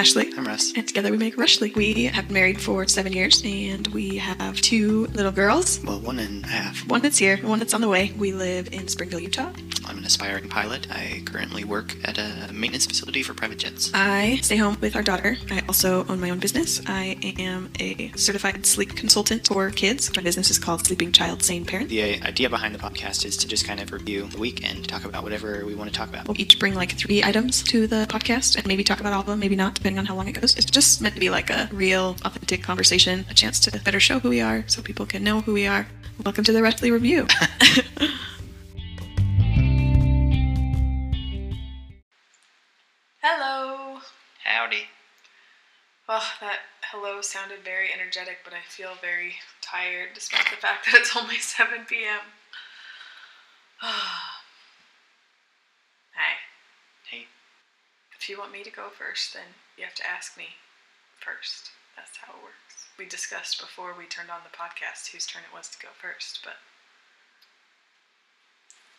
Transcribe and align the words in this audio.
Ashley. 0.00 0.32
I'm 0.34 0.46
Russ. 0.46 0.72
And 0.74 0.88
together 0.88 1.10
we 1.10 1.18
make 1.18 1.36
Rushly. 1.36 1.72
We 1.76 2.04
have 2.04 2.28
been 2.28 2.32
married 2.32 2.58
for 2.58 2.88
seven 2.88 3.12
years 3.12 3.42
and 3.44 3.86
we 3.88 4.16
have 4.16 4.58
two 4.62 5.08
little 5.08 5.30
girls. 5.30 5.78
Well, 5.84 6.00
one 6.00 6.18
and 6.18 6.42
a 6.42 6.48
half. 6.48 6.88
One 6.88 7.02
that's 7.02 7.18
here, 7.18 7.36
one 7.42 7.58
that's 7.58 7.74
on 7.74 7.82
the 7.82 7.88
way. 7.88 8.10
We 8.16 8.32
live 8.32 8.72
in 8.72 8.88
Springville, 8.88 9.20
Utah. 9.20 9.52
Aspiring 10.10 10.48
pilot. 10.48 10.88
I 10.90 11.22
currently 11.24 11.62
work 11.62 11.94
at 12.02 12.18
a 12.18 12.52
maintenance 12.52 12.84
facility 12.84 13.22
for 13.22 13.32
private 13.32 13.58
jets. 13.58 13.92
I 13.94 14.40
stay 14.42 14.56
home 14.56 14.76
with 14.80 14.96
our 14.96 15.04
daughter. 15.04 15.36
I 15.52 15.62
also 15.68 16.04
own 16.08 16.18
my 16.18 16.30
own 16.30 16.40
business. 16.40 16.82
I 16.88 17.16
am 17.38 17.70
a 17.78 18.10
certified 18.16 18.66
sleep 18.66 18.96
consultant 18.96 19.46
for 19.46 19.70
kids. 19.70 20.10
My 20.16 20.20
business 20.20 20.50
is 20.50 20.58
called 20.58 20.84
Sleeping 20.84 21.12
Child 21.12 21.44
Sane 21.44 21.64
Parent. 21.64 21.90
The 21.90 22.20
idea 22.22 22.50
behind 22.50 22.74
the 22.74 22.80
podcast 22.80 23.24
is 23.24 23.36
to 23.36 23.46
just 23.46 23.64
kind 23.64 23.78
of 23.78 23.92
review 23.92 24.26
the 24.26 24.38
week 24.38 24.68
and 24.68 24.86
talk 24.88 25.04
about 25.04 25.22
whatever 25.22 25.64
we 25.64 25.76
want 25.76 25.88
to 25.92 25.96
talk 25.96 26.08
about. 26.08 26.26
We'll 26.26 26.40
each 26.40 26.58
bring 26.58 26.74
like 26.74 26.98
three 26.98 27.22
items 27.22 27.62
to 27.62 27.86
the 27.86 28.08
podcast 28.10 28.56
and 28.56 28.66
maybe 28.66 28.82
talk 28.82 28.98
about 28.98 29.12
all 29.12 29.20
of 29.20 29.26
them, 29.26 29.38
maybe 29.38 29.54
not, 29.54 29.74
depending 29.76 30.00
on 30.00 30.06
how 30.06 30.16
long 30.16 30.26
it 30.26 30.32
goes. 30.32 30.56
It's 30.56 30.66
just 30.66 31.00
meant 31.00 31.14
to 31.14 31.20
be 31.20 31.30
like 31.30 31.50
a 31.50 31.68
real, 31.72 32.16
authentic 32.24 32.64
conversation, 32.64 33.26
a 33.30 33.34
chance 33.34 33.60
to 33.60 33.80
better 33.84 34.00
show 34.00 34.18
who 34.18 34.30
we 34.30 34.40
are 34.40 34.64
so 34.66 34.82
people 34.82 35.06
can 35.06 35.22
know 35.22 35.42
who 35.42 35.52
we 35.52 35.68
are. 35.68 35.86
Welcome 36.24 36.42
to 36.44 36.52
the 36.52 36.64
Rushly 36.64 36.90
Review. 36.90 37.28
Oh, 46.22 46.32
that 46.42 46.68
hello 46.92 47.22
sounded 47.22 47.64
very 47.64 47.88
energetic, 47.90 48.44
but 48.44 48.52
I 48.52 48.60
feel 48.68 48.92
very 49.00 49.36
tired 49.62 50.10
despite 50.12 50.44
the 50.50 50.60
fact 50.60 50.84
that 50.84 51.00
it's 51.00 51.16
only 51.16 51.36
7 51.40 51.86
p.m. 51.88 52.20
Hi. 53.78 54.28
Hey. 57.08 57.24
If 58.16 58.28
you 58.28 58.36
want 58.38 58.52
me 58.52 58.62
to 58.62 58.70
go 58.70 58.88
first, 58.92 59.32
then 59.32 59.56
you 59.78 59.84
have 59.84 59.94
to 59.94 60.06
ask 60.06 60.36
me 60.36 60.60
first. 61.18 61.70
That's 61.96 62.18
how 62.18 62.34
it 62.34 62.44
works. 62.44 62.86
We 62.98 63.06
discussed 63.06 63.58
before 63.58 63.94
we 63.96 64.04
turned 64.04 64.30
on 64.30 64.44
the 64.44 64.54
podcast 64.54 65.10
whose 65.10 65.24
turn 65.24 65.42
it 65.42 65.56
was 65.56 65.70
to 65.70 65.78
go 65.80 65.88
first, 65.96 66.40
but 66.44 66.60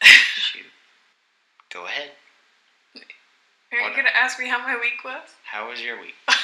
Shoot. 0.04 0.66
Go 1.72 1.86
ahead. 1.86 2.12
are 3.72 3.90
you 3.90 3.94
going 3.94 4.10
to 4.10 4.18
ask 4.18 4.40
me 4.40 4.48
how 4.50 4.58
my 4.58 4.76
week 4.76 5.06
was? 5.06 5.30
How 5.44 5.70
was 5.70 5.80
your 5.82 6.02
week? 6.02 6.16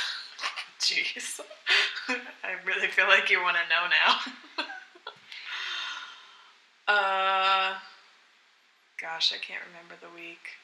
Jeez. 0.79 1.39
I 2.09 2.53
really 2.65 2.87
feel 2.87 3.07
like 3.07 3.29
you 3.29 3.41
want 3.41 3.57
to 3.57 3.69
know 3.69 3.87
now. 3.89 4.63
uh 7.73 7.75
gosh, 9.01 9.33
I 9.33 9.37
can't 9.37 9.63
remember 9.67 9.95
the 10.01 10.13
week. 10.15 10.57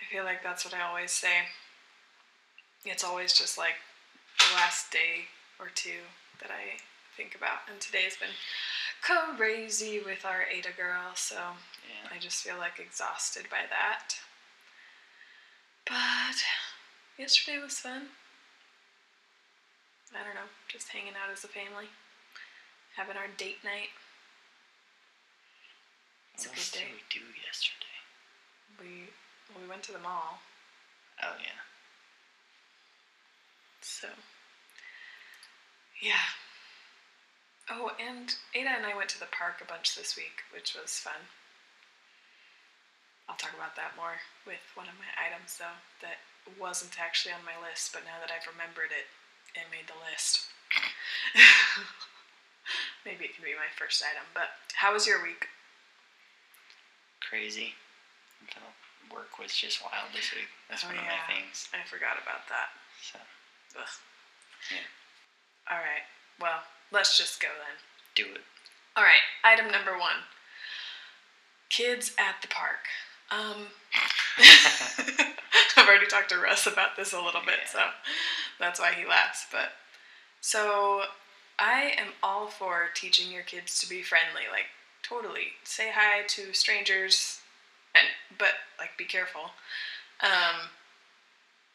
I 0.00 0.12
feel 0.12 0.24
like 0.24 0.42
that's 0.42 0.64
what 0.64 0.74
I 0.74 0.82
always 0.82 1.10
say. 1.10 1.48
It's 2.84 3.04
always 3.04 3.32
just 3.32 3.58
like 3.58 3.74
the 4.38 4.54
last 4.54 4.90
day 4.92 5.26
or 5.58 5.68
two 5.74 6.06
that 6.40 6.50
I 6.50 6.78
think 7.16 7.34
about. 7.34 7.68
And 7.70 7.80
today's 7.80 8.16
been 8.16 8.28
crazy 9.02 10.00
with 10.04 10.24
our 10.24 10.44
Ada 10.50 10.70
girl, 10.76 11.12
so 11.14 11.36
Yeah. 11.88 12.14
I 12.14 12.18
just 12.18 12.42
feel 12.42 12.56
like 12.58 12.78
exhausted 12.78 13.46
by 13.50 13.64
that. 13.70 14.14
But 15.86 16.36
yesterday 17.18 17.58
was 17.62 17.78
fun. 17.78 18.08
I 20.14 20.24
don't 20.24 20.34
know, 20.34 20.48
just 20.68 20.88
hanging 20.88 21.12
out 21.14 21.30
as 21.32 21.44
a 21.44 21.48
family, 21.48 21.88
having 22.96 23.16
our 23.16 23.28
date 23.36 23.60
night. 23.64 23.92
It's 26.34 26.46
a 26.46 26.48
What 26.48 26.56
good 26.56 26.60
else 26.60 26.70
did 26.72 26.80
day. 26.88 26.92
we 26.96 27.02
do 27.12 27.24
yesterday? 27.44 27.98
We 28.80 28.90
we 29.56 29.68
went 29.68 29.82
to 29.84 29.92
the 29.92 29.98
mall, 29.98 30.40
Oh, 31.22 31.34
yeah. 31.42 31.60
so 33.80 34.08
yeah. 36.00 36.30
Oh, 37.68 37.90
and 38.00 38.32
Ada 38.54 38.70
and 38.80 38.86
I 38.86 38.96
went 38.96 39.10
to 39.10 39.20
the 39.20 39.28
park 39.34 39.60
a 39.60 39.66
bunch 39.68 39.96
this 39.96 40.16
week, 40.16 40.40
which 40.54 40.72
was 40.78 40.96
fun. 40.96 41.28
I'll 43.28 43.36
talk 43.36 43.52
about 43.52 43.76
that 43.76 43.92
more 43.98 44.16
with 44.48 44.62
one 44.72 44.88
of 44.88 44.96
my 44.96 45.10
items, 45.20 45.58
though, 45.60 45.76
that 46.00 46.16
wasn't 46.56 46.96
actually 46.96 47.34
on 47.36 47.44
my 47.44 47.58
list, 47.60 47.92
but 47.92 48.08
now 48.08 48.16
that 48.24 48.32
I've 48.32 48.48
remembered 48.48 48.88
it, 48.88 49.04
it 49.58 49.68
made 49.70 49.86
the 49.90 49.98
list. 50.10 50.46
Maybe 53.06 53.24
it 53.26 53.34
can 53.34 53.44
be 53.44 53.54
my 53.56 53.70
first 53.78 54.02
item, 54.04 54.24
but 54.34 54.50
how 54.76 54.92
was 54.92 55.06
your 55.06 55.22
week? 55.22 55.48
Crazy. 57.24 57.74
Work 59.12 59.38
was 59.40 59.54
just 59.56 59.80
wild 59.80 60.12
this 60.12 60.32
week. 60.36 60.48
That's 60.68 60.84
Oh, 60.84 60.88
one 60.88 60.96
yeah. 60.96 61.08
of 61.08 61.08
my 61.08 61.34
things. 61.34 61.68
I 61.72 61.80
forgot 61.88 62.20
about 62.20 62.44
that. 62.52 62.68
So, 63.00 63.18
Ugh. 63.80 63.88
Yeah. 64.70 64.84
All 65.72 65.80
right. 65.80 66.04
Well, 66.40 66.60
let's 66.92 67.16
just 67.16 67.40
go 67.40 67.48
then. 67.56 67.76
do 68.14 68.24
it. 68.34 68.44
All 68.96 69.04
right. 69.04 69.24
Item 69.44 69.70
number 69.72 69.92
one. 69.96 70.28
Kids 71.70 72.12
at 72.18 72.42
the 72.42 72.48
park. 72.48 72.84
Um, 73.30 73.66
I've 75.76 75.88
already 75.88 76.06
talked 76.06 76.30
to 76.30 76.38
Russ 76.38 76.66
about 76.66 76.96
this 76.96 77.12
a 77.12 77.20
little 77.20 77.40
bit, 77.44 77.60
Yeah. 77.64 77.68
so 77.70 77.80
that's 78.58 78.80
why 78.80 78.92
he 78.92 79.04
laughs. 79.06 79.46
But 79.50 79.70
so 80.40 81.02
I 81.58 81.94
am 81.98 82.08
all 82.22 82.46
for 82.48 82.88
teaching 82.94 83.32
your 83.32 83.42
kids 83.42 83.78
to 83.80 83.88
be 83.88 84.02
friendly. 84.02 84.42
Like 84.50 84.66
totally, 85.02 85.52
say 85.64 85.90
hi 85.94 86.22
to 86.28 86.52
strangers, 86.52 87.40
and 87.94 88.04
but 88.38 88.54
like 88.78 88.96
be 88.96 89.04
careful. 89.04 89.50
Um, 90.22 90.70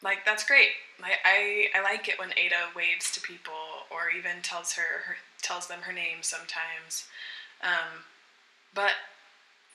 like 0.02 0.24
that's 0.24 0.44
great. 0.44 0.70
Like 1.00 1.18
I 1.24 1.68
I 1.74 1.82
like 1.82 2.08
it 2.08 2.18
when 2.18 2.32
Ada 2.36 2.70
waves 2.76 3.10
to 3.12 3.20
people 3.20 3.54
or 3.90 4.10
even 4.16 4.42
tells 4.42 4.74
her, 4.74 5.02
her 5.06 5.16
tells 5.42 5.66
them 5.66 5.80
her 5.82 5.92
name 5.92 6.18
sometimes. 6.22 7.06
Um, 7.62 8.04
but 8.74 8.92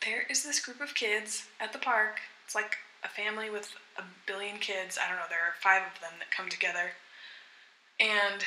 there 0.06 0.24
is 0.30 0.44
this 0.44 0.60
group 0.60 0.82
of 0.82 0.96
kids 0.96 1.46
at 1.60 1.74
the 1.74 1.80
park. 1.80 2.20
It's 2.46 2.56
like 2.56 2.78
a 3.04 3.08
family 3.08 3.50
with 3.50 3.74
a 3.98 4.04
billion 4.26 4.58
kids. 4.58 4.98
I 4.98 5.10
don't 5.10 5.18
know. 5.18 5.26
There 5.30 5.40
are 5.40 5.54
five 5.62 5.84
of 5.84 6.02
them 6.02 6.14
that 6.20 6.36
come 6.36 6.50
together, 6.50 6.92
and 8.00 8.44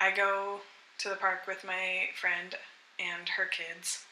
I 0.00 0.10
go 0.10 0.60
to 0.98 1.08
the 1.08 1.16
park 1.16 1.46
with 1.46 1.64
my 1.64 2.08
friend 2.20 2.54
and 2.98 3.28
her 3.30 3.46
kids. 3.46 4.04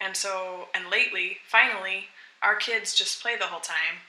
And 0.00 0.16
so, 0.16 0.68
and 0.74 0.90
lately, 0.90 1.38
finally, 1.46 2.06
our 2.42 2.56
kids 2.56 2.94
just 2.94 3.20
play 3.20 3.36
the 3.36 3.46
whole 3.46 3.60
time 3.60 4.00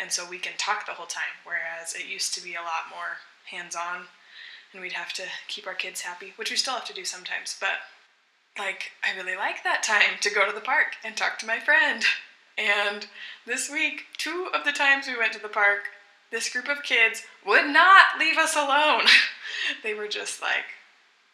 and 0.00 0.10
so 0.10 0.28
we 0.28 0.38
can 0.38 0.52
talk 0.56 0.86
the 0.86 0.92
whole 0.92 1.06
time. 1.06 1.36
Whereas 1.44 1.94
it 1.94 2.08
used 2.08 2.34
to 2.34 2.42
be 2.42 2.54
a 2.54 2.62
lot 2.62 2.88
more 2.88 3.20
hands 3.50 3.76
on, 3.76 4.06
and 4.72 4.80
we'd 4.80 4.94
have 4.94 5.12
to 5.14 5.24
keep 5.46 5.66
our 5.66 5.74
kids 5.74 6.00
happy, 6.00 6.32
which 6.36 6.50
we 6.50 6.56
still 6.56 6.74
have 6.74 6.86
to 6.86 6.94
do 6.94 7.04
sometimes. 7.04 7.56
But 7.60 7.84
like, 8.60 8.92
I 9.02 9.16
really 9.16 9.36
like 9.36 9.64
that 9.64 9.82
time 9.82 10.18
to 10.20 10.34
go 10.34 10.46
to 10.46 10.54
the 10.54 10.60
park 10.60 10.96
and 11.02 11.16
talk 11.16 11.38
to 11.38 11.46
my 11.46 11.58
friend. 11.58 12.04
And 12.58 13.06
this 13.46 13.70
week, 13.70 14.02
two 14.18 14.48
of 14.52 14.64
the 14.64 14.72
times 14.72 15.06
we 15.06 15.16
went 15.16 15.32
to 15.32 15.40
the 15.40 15.48
park, 15.48 15.88
this 16.30 16.52
group 16.52 16.68
of 16.68 16.82
kids 16.82 17.22
would 17.46 17.66
not 17.66 18.18
leave 18.18 18.36
us 18.36 18.54
alone. 18.54 19.04
they 19.82 19.94
were 19.94 20.08
just 20.08 20.42
like 20.42 20.76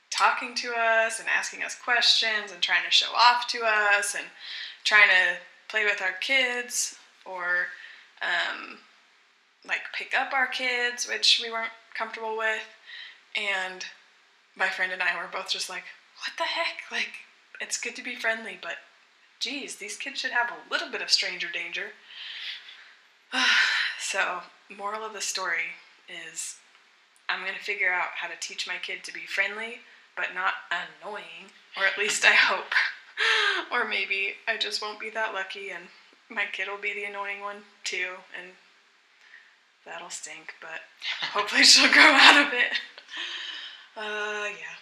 talking 0.08 0.54
to 0.54 0.72
us 0.78 1.18
and 1.18 1.28
asking 1.28 1.64
us 1.64 1.74
questions 1.74 2.52
and 2.52 2.62
trying 2.62 2.84
to 2.84 2.92
show 2.92 3.12
off 3.16 3.48
to 3.48 3.62
us 3.64 4.14
and 4.14 4.26
trying 4.84 5.08
to 5.08 5.36
play 5.68 5.84
with 5.84 6.00
our 6.00 6.14
kids 6.20 6.96
or 7.24 7.66
um, 8.22 8.78
like 9.66 9.80
pick 9.98 10.14
up 10.16 10.32
our 10.32 10.46
kids, 10.46 11.08
which 11.08 11.40
we 11.42 11.50
weren't 11.50 11.72
comfortable 11.98 12.38
with. 12.38 12.68
And 13.36 13.84
my 14.54 14.68
friend 14.68 14.92
and 14.92 15.02
I 15.02 15.16
were 15.16 15.28
both 15.30 15.50
just 15.50 15.68
like, 15.68 15.84
what 16.20 16.36
the 16.38 16.44
heck? 16.44 16.90
Like, 16.90 17.24
it's 17.60 17.78
good 17.80 17.96
to 17.96 18.02
be 18.02 18.14
friendly, 18.14 18.58
but 18.60 18.76
geez, 19.40 19.76
these 19.76 19.96
kids 19.96 20.20
should 20.20 20.32
have 20.32 20.50
a 20.50 20.72
little 20.72 20.90
bit 20.90 21.02
of 21.02 21.10
stranger 21.10 21.48
danger. 21.52 21.88
so, 23.98 24.40
moral 24.76 25.04
of 25.04 25.12
the 25.12 25.20
story 25.20 25.74
is 26.08 26.56
I'm 27.28 27.42
going 27.42 27.56
to 27.56 27.64
figure 27.64 27.92
out 27.92 28.10
how 28.14 28.28
to 28.28 28.34
teach 28.40 28.66
my 28.66 28.76
kid 28.82 29.04
to 29.04 29.12
be 29.12 29.26
friendly, 29.26 29.80
but 30.16 30.34
not 30.34 30.54
annoying, 30.70 31.50
or 31.76 31.84
at 31.84 31.98
least 31.98 32.24
I 32.24 32.32
hope. 32.32 32.72
or 33.72 33.88
maybe 33.88 34.34
I 34.46 34.56
just 34.56 34.82
won't 34.82 35.00
be 35.00 35.10
that 35.10 35.34
lucky 35.34 35.70
and 35.70 35.84
my 36.28 36.44
kid 36.52 36.68
will 36.68 36.80
be 36.80 36.92
the 36.92 37.04
annoying 37.04 37.40
one 37.40 37.62
too, 37.84 38.14
and 38.38 38.52
that'll 39.84 40.10
stink, 40.10 40.54
but 40.60 40.80
hopefully 41.32 41.62
she'll 41.62 41.92
grow 41.92 42.02
out 42.02 42.46
of 42.46 42.52
it. 42.52 42.72
Uh, 43.96 44.48
yeah, 44.50 44.76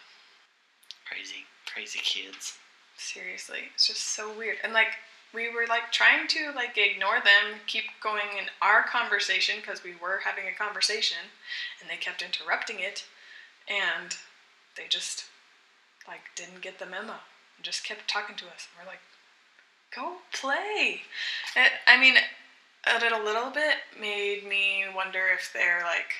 Crazy, 1.09 1.45
crazy 1.67 2.01
kids. 2.03 2.59
seriously, 2.97 3.71
it's 3.75 3.87
just 3.87 4.15
so 4.15 4.37
weird. 4.37 4.59
And 4.63 4.73
like, 4.73 4.97
we 5.35 5.49
were 5.49 5.67
like 5.69 5.91
trying 5.91 6.29
to 6.29 6.53
like 6.55 6.79
ignore 6.79 7.21
them, 7.25 7.61
keep 7.67 7.85
going 8.03 8.39
in 8.39 8.47
our 8.63 8.85
conversation 8.85 9.57
because 9.61 9.83
we 9.83 9.95
were 10.01 10.21
having 10.25 10.45
a 10.47 10.57
conversation, 10.57 11.19
and 11.81 11.91
they 11.91 11.97
kept 11.97 12.23
interrupting 12.23 12.81
it, 12.81 13.05
and 13.69 14.17
they 14.77 14.85
just 14.89 15.25
like 16.07 16.21
didn't 16.37 16.63
get 16.63 16.79
the 16.79 16.87
memo 16.87 17.15
and 17.57 17.65
just 17.65 17.85
kept 17.85 18.09
talking 18.09 18.37
to 18.37 18.47
us. 18.47 18.69
And 18.71 18.87
we're 18.87 18.91
like, 18.91 19.03
go 19.95 20.17
play. 20.33 21.03
It, 21.57 21.73
I 21.87 21.99
mean, 21.99 22.15
it 22.87 23.13
a 23.13 23.23
little 23.23 23.51
bit 23.51 23.77
made 23.99 24.47
me 24.47 24.85
wonder 24.95 25.23
if 25.35 25.51
they're 25.53 25.83
like 25.83 26.13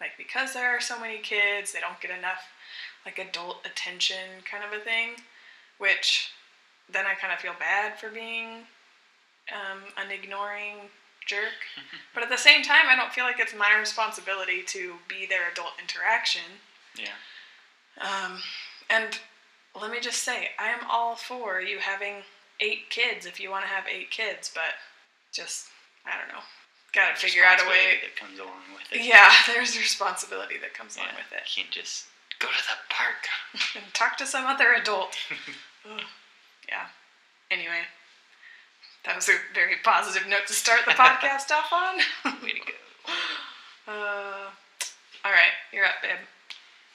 like 0.00 0.12
because 0.18 0.52
there 0.52 0.68
are 0.76 0.80
so 0.80 0.98
many 0.98 1.18
kids, 1.18 1.72
they 1.72 1.80
don't 1.80 2.00
get 2.00 2.16
enough 2.16 2.42
like 3.04 3.18
adult 3.18 3.58
attention 3.64 4.42
kind 4.50 4.64
of 4.64 4.78
a 4.78 4.82
thing, 4.82 5.10
which 5.78 6.30
then 6.90 7.06
I 7.06 7.14
kind 7.14 7.32
of 7.32 7.40
feel 7.40 7.54
bad 7.58 7.98
for 7.98 8.08
being 8.10 8.64
um, 9.50 9.80
an 9.96 10.10
ignoring 10.10 10.90
jerk. 11.26 11.66
but 12.14 12.22
at 12.22 12.30
the 12.30 12.36
same 12.36 12.62
time, 12.62 12.86
I 12.88 12.96
don't 12.96 13.12
feel 13.12 13.24
like 13.24 13.40
it's 13.40 13.54
my 13.54 13.76
responsibility 13.78 14.62
to 14.68 14.94
be 15.08 15.26
their 15.26 15.50
adult 15.50 15.72
interaction. 15.80 16.60
Yeah. 16.96 17.16
Um, 18.00 18.38
and 18.90 19.18
let 19.80 19.90
me 19.90 20.00
just 20.00 20.22
say, 20.22 20.50
I 20.58 20.68
am 20.68 20.80
all 20.90 21.16
for 21.16 21.60
you 21.60 21.78
having 21.78 22.22
eight 22.60 22.90
kids 22.90 23.26
if 23.26 23.40
you 23.40 23.50
want 23.50 23.64
to 23.64 23.70
have 23.70 23.84
eight 23.88 24.10
kids, 24.10 24.50
but 24.54 24.76
just, 25.32 25.68
I 26.06 26.18
don't 26.18 26.28
know. 26.28 26.42
Gotta 26.94 27.16
figure 27.16 27.42
out 27.42 27.58
a 27.64 27.68
way. 27.68 28.00
That 28.02 28.16
comes 28.16 28.38
along 28.38 28.68
with 28.74 28.84
it. 28.92 29.06
Yeah, 29.06 29.32
there's 29.46 29.78
responsibility 29.78 30.56
that 30.60 30.74
comes 30.74 30.96
Yeah, 30.96 31.04
along 31.04 31.14
with 31.16 31.32
it. 31.32 31.56
You 31.56 31.62
can't 31.62 31.72
just 31.72 32.04
go 32.42 32.48
to 32.48 32.64
the 32.66 32.78
park. 32.90 33.22
And 33.76 33.94
talk 33.94 34.16
to 34.18 34.26
some 34.26 34.44
other 34.46 34.72
adult. 34.74 35.16
Yeah. 36.68 36.86
Anyway, 37.50 37.82
that 39.04 39.16
was 39.16 39.28
a 39.28 39.32
very 39.52 39.74
positive 39.84 40.28
note 40.28 40.46
to 40.46 40.52
start 40.54 40.80
the 40.86 40.92
podcast 40.92 41.50
off 41.54 41.72
on. 41.72 41.96
Way 42.42 42.52
to 42.52 42.60
go. 42.60 42.78
Uh, 43.88 44.46
all 45.24 45.32
right, 45.32 45.52
you're 45.72 45.84
up, 45.84 46.00
babe. 46.00 46.22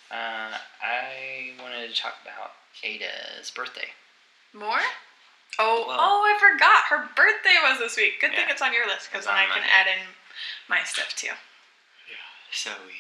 Uh, 0.10 0.56
I 0.82 1.52
wanted 1.62 1.94
to 1.94 2.02
talk 2.02 2.14
about 2.24 2.52
Ada's 2.84 3.52
birthday. 3.52 3.90
More? 4.54 4.80
Oh, 5.60 5.84
Well- 5.88 5.98
oh, 6.00 6.24
I 6.26 6.40
forgot. 6.40 6.86
Her 6.90 7.10
birthday 7.16 7.60
was 7.62 7.78
this 7.80 7.98
week. 7.98 8.22
Good 8.22 8.32
thing 8.32 8.46
it's 8.50 8.62
on 8.62 8.74
your 8.74 8.88
list 8.88 9.10
because 9.12 9.26
then 9.26 9.36
I 9.36 9.44
can 9.44 9.50
Monday. 9.62 9.68
add 9.78 9.88
in 9.88 10.02
my 10.70 10.80
stuff 10.86 11.14
too. 11.16 11.28
Yeah. 12.08 12.24
So 12.52 12.72
we 12.88 12.94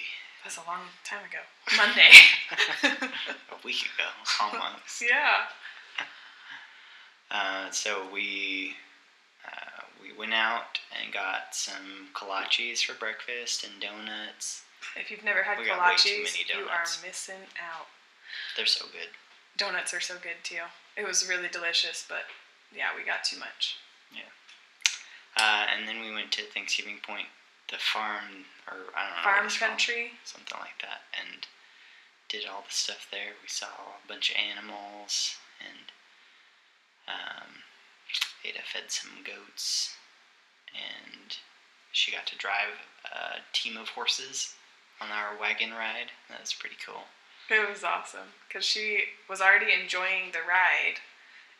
That 0.48 0.56
was 0.56 0.66
a 0.66 0.72
long 0.72 0.88
time 1.04 1.20
ago. 1.28 1.44
Monday. 1.76 3.12
a 3.52 3.66
week 3.66 3.84
ago, 3.84 4.08
almost. 4.42 5.04
yeah. 5.04 5.44
Uh, 7.30 7.70
so 7.72 8.08
we 8.14 8.72
uh, 9.46 9.84
we 10.02 10.18
went 10.18 10.34
out 10.34 10.80
and 11.04 11.12
got 11.12 11.52
some 11.52 12.08
kolaches 12.14 12.82
for 12.82 12.94
breakfast 12.94 13.66
and 13.66 13.74
donuts. 13.82 14.64
If 14.96 15.12
you've 15.12 15.26
never 15.26 15.44
had 15.44 15.60
We 15.60 15.66
got 15.66 15.86
way 15.86 15.98
too 15.98 16.24
kolaches, 16.24 16.48
many 16.48 16.62
you 16.62 16.70
are 16.70 16.86
missing 17.06 17.44
out. 17.60 17.88
They're 18.56 18.66
so 18.66 18.86
good. 18.86 19.10
Donuts 19.58 19.94
are 19.94 20.00
so 20.00 20.14
good 20.14 20.40
too. 20.44 20.64
It 20.96 21.06
was 21.06 21.28
really 21.28 21.50
delicious, 21.50 22.06
but 22.08 22.24
yeah, 22.74 22.96
we 22.96 23.04
got 23.04 23.26
too 23.26 23.38
much. 23.38 23.76
Yeah. 24.16 24.32
Uh, 25.36 25.66
and 25.76 25.86
then 25.86 26.00
we 26.00 26.14
went 26.14 26.32
to 26.32 26.44
Thanksgiving 26.44 27.00
Point, 27.06 27.28
the 27.70 27.78
farm, 27.78 28.46
or 28.68 28.78
I 28.96 29.08
don't 29.08 29.18
know. 29.18 29.24
Farm 29.24 29.46
it's 29.46 29.58
called, 29.58 29.72
country. 29.72 30.12
something 30.24 30.58
like 30.60 30.80
that, 30.82 31.02
and 31.18 31.46
did 32.30 32.46
all 32.48 32.64
the 32.68 32.74
stuff 32.74 33.08
there. 33.12 33.36
We 33.42 33.48
saw 33.48 33.68
a 33.68 34.08
bunch 34.08 34.30
of 34.32 34.38
animals, 34.38 35.36
and 35.60 35.92
um, 37.08 37.64
Ada 38.46 38.60
fed 38.72 38.90
some 38.92 39.24
goats, 39.24 39.96
and 40.74 41.36
she 41.92 42.12
got 42.12 42.28
to 42.28 42.38
drive 42.38 42.86
a 43.06 43.40
team 43.54 43.78
of 43.78 43.90
horses 43.90 44.56
on 45.02 45.10
our 45.12 45.40
wagon 45.40 45.72
ride. 45.72 46.12
That 46.30 46.42
was 46.42 46.54
pretty 46.54 46.76
cool. 46.86 47.04
It 47.50 47.70
was 47.70 47.84
awesome 47.84 48.36
because 48.48 48.66
she 48.66 49.04
was 49.30 49.40
already 49.42 49.72
enjoying 49.72 50.32
the 50.32 50.40
ride, 50.48 51.00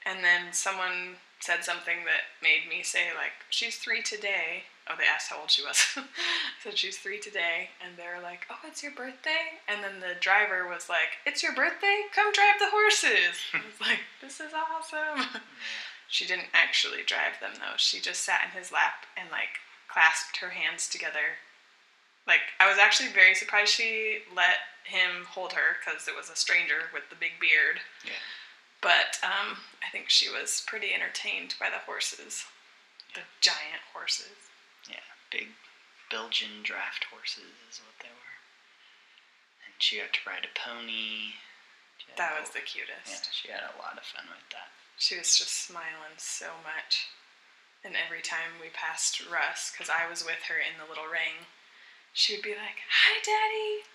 and 0.06 0.24
then 0.24 0.52
someone 0.52 1.16
said 1.40 1.64
something 1.64 2.04
that 2.06 2.28
made 2.42 2.68
me 2.70 2.84
say 2.84 3.08
like, 3.16 3.46
"She's 3.50 3.78
three 3.78 4.02
today." 4.02 4.64
Oh, 4.90 4.96
they 4.98 5.06
asked 5.06 5.30
how 5.30 5.40
old 5.40 5.52
she 5.52 5.64
was. 5.64 5.78
said 6.64 6.78
she's 6.78 6.98
three 6.98 7.20
today, 7.20 7.70
and 7.84 7.98
they're 7.98 8.22
like, 8.22 8.48
"Oh, 8.50 8.60
it's 8.66 8.84
your 8.84 8.94
birthday," 8.94 9.60
and 9.68 9.84
then 9.84 10.00
the 10.00 10.20
driver 10.20 10.68
was 10.68 10.90
like, 10.90 11.20
"It's 11.26 11.44
your 11.44 11.54
birthday? 11.54 12.04
Come 12.14 12.32
drive 12.32 12.60
the 12.60 12.70
horses." 12.70 13.38
I 13.54 13.58
was 13.58 13.80
like, 13.82 14.00
"This 14.22 14.40
is 14.40 14.54
awesome." 14.54 15.42
she 16.08 16.26
didn't 16.26 16.50
actually 16.54 17.04
drive 17.06 17.40
them 17.40 17.54
though. 17.56 17.78
She 17.78 18.00
just 18.00 18.24
sat 18.24 18.46
in 18.46 18.58
his 18.58 18.72
lap 18.72 19.06
and 19.16 19.30
like 19.32 19.60
clasped 19.88 20.38
her 20.38 20.50
hands 20.50 20.88
together 20.88 21.40
like 22.28 22.44
I 22.60 22.70
was 22.70 22.78
actually 22.78 23.10
very 23.10 23.34
surprised 23.34 23.74
she 23.74 24.20
let 24.36 24.60
him 24.84 25.26
hold 25.26 25.54
her 25.54 25.80
because 25.80 26.08
it 26.08 26.16
was 26.16 26.30
a 26.30 26.36
stranger 26.36 26.92
with 26.94 27.10
the 27.10 27.16
big 27.16 27.40
beard. 27.40 27.80
Yeah. 28.06 28.20
But 28.82 29.18
um, 29.24 29.58
I 29.82 29.90
think 29.92 30.10
she 30.10 30.30
was 30.30 30.64
pretty 30.68 30.94
entertained 30.94 31.56
by 31.60 31.70
the 31.72 31.82
horses, 31.88 32.46
the 33.16 33.22
giant 33.42 33.82
horses. 33.94 34.52
Yeah, 34.90 35.04
big 35.32 35.48
Belgian 36.10 36.64
draft 36.64 37.06
horses 37.12 37.54
is 37.70 37.80
what 37.84 37.98
they 38.00 38.12
were. 38.12 38.36
And 39.66 39.76
she 39.80 40.00
got 40.00 40.14
to 40.14 40.24
ride 40.26 40.48
a 40.48 40.54
pony. 40.56 41.36
That 42.16 42.40
was 42.40 42.50
the 42.52 42.64
cutest. 42.64 43.06
Yeah, 43.06 43.32
she 43.36 43.48
had 43.52 43.68
a 43.68 43.78
lot 43.78 44.00
of 44.00 44.06
fun 44.08 44.26
with 44.32 44.48
that. 44.56 44.72
She 44.98 45.18
was 45.18 45.38
just 45.38 45.68
smiling 45.68 46.18
so 46.18 46.50
much. 46.64 47.12
And 47.84 47.94
every 47.94 48.22
time 48.22 48.58
we 48.60 48.70
passed 48.74 49.22
Russ, 49.30 49.70
because 49.72 49.92
I 49.92 50.10
was 50.10 50.26
with 50.26 50.50
her 50.50 50.58
in 50.58 50.80
the 50.82 50.90
little 50.90 51.06
ring, 51.06 51.46
she 52.14 52.34
would 52.36 52.44
be 52.44 52.56
like, 52.58 52.82
"Hi, 52.90 53.22
Daddy." 53.22 53.86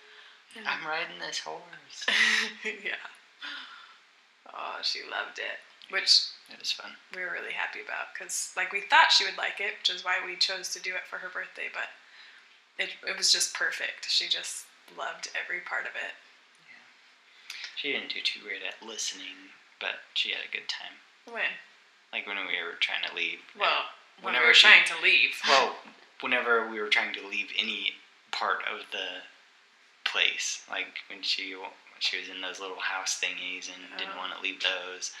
And- 0.55 0.67
I'm 0.67 0.85
riding 0.87 1.19
this 1.19 1.39
horse. 1.39 2.05
yeah. 2.63 3.01
Oh, 4.53 4.77
she 4.83 5.01
loved 5.03 5.39
it, 5.39 5.59
which 5.89 6.29
It 6.51 6.59
was 6.59 6.71
fun. 6.71 6.91
we 7.15 7.21
were 7.21 7.31
really 7.31 7.53
happy 7.53 7.79
about 7.79 8.13
because 8.13 8.51
like 8.55 8.71
we 8.71 8.81
thought 8.81 9.11
she 9.11 9.25
would 9.25 9.37
like 9.37 9.59
it 9.59 9.79
which 9.79 9.89
is 9.89 10.03
why 10.05 10.17
we 10.25 10.35
chose 10.35 10.69
to 10.73 10.81
do 10.81 10.91
it 10.95 11.07
for 11.09 11.17
her 11.17 11.29
birthday 11.29 11.67
but 11.73 11.87
it, 12.77 12.89
it 13.07 13.17
was 13.17 13.31
just 13.31 13.53
perfect 13.55 14.09
she 14.09 14.27
just 14.27 14.65
loved 14.97 15.29
every 15.39 15.59
part 15.61 15.85
of 15.85 15.95
it 15.95 16.13
Yeah. 16.67 16.83
She 17.75 17.91
didn't 17.93 18.09
do 18.13 18.21
too 18.21 18.39
great 18.43 18.61
at 18.61 18.85
listening, 18.85 19.53
but 19.79 20.03
she 20.13 20.29
had 20.31 20.43
a 20.47 20.51
good 20.51 20.67
time. 20.67 20.95
when 21.31 21.53
Like 22.11 22.27
when 22.27 22.37
we 22.37 22.59
were 22.61 22.77
trying 22.79 23.03
to 23.07 23.15
leave. 23.15 23.39
well 23.57 23.89
when 24.21 24.33
Whenever 24.33 24.45
we 24.45 24.49
were 24.49 24.53
she- 24.53 24.67
trying 24.67 24.85
to 24.85 24.97
leave 25.01 25.33
well, 25.47 25.75
whenever 26.21 26.67
we 26.69 26.79
were 26.79 26.89
trying 26.89 27.13
to 27.15 27.27
leave 27.27 27.49
any 27.57 27.93
part 28.31 28.59
of 28.69 28.85
the 28.91 29.23
place, 30.05 30.61
like 30.69 30.99
when 31.09 31.21
she 31.23 31.55
she 31.99 32.19
was 32.19 32.27
in 32.27 32.41
those 32.41 32.59
little 32.59 32.79
house 32.79 33.19
thingies 33.23 33.71
and 33.71 33.79
didn't 33.97 34.11
uh-huh. 34.11 34.19
Oh. 34.19 34.27
want 34.27 34.35
to 34.35 34.41
leave 34.43 34.59
those, 34.61 35.11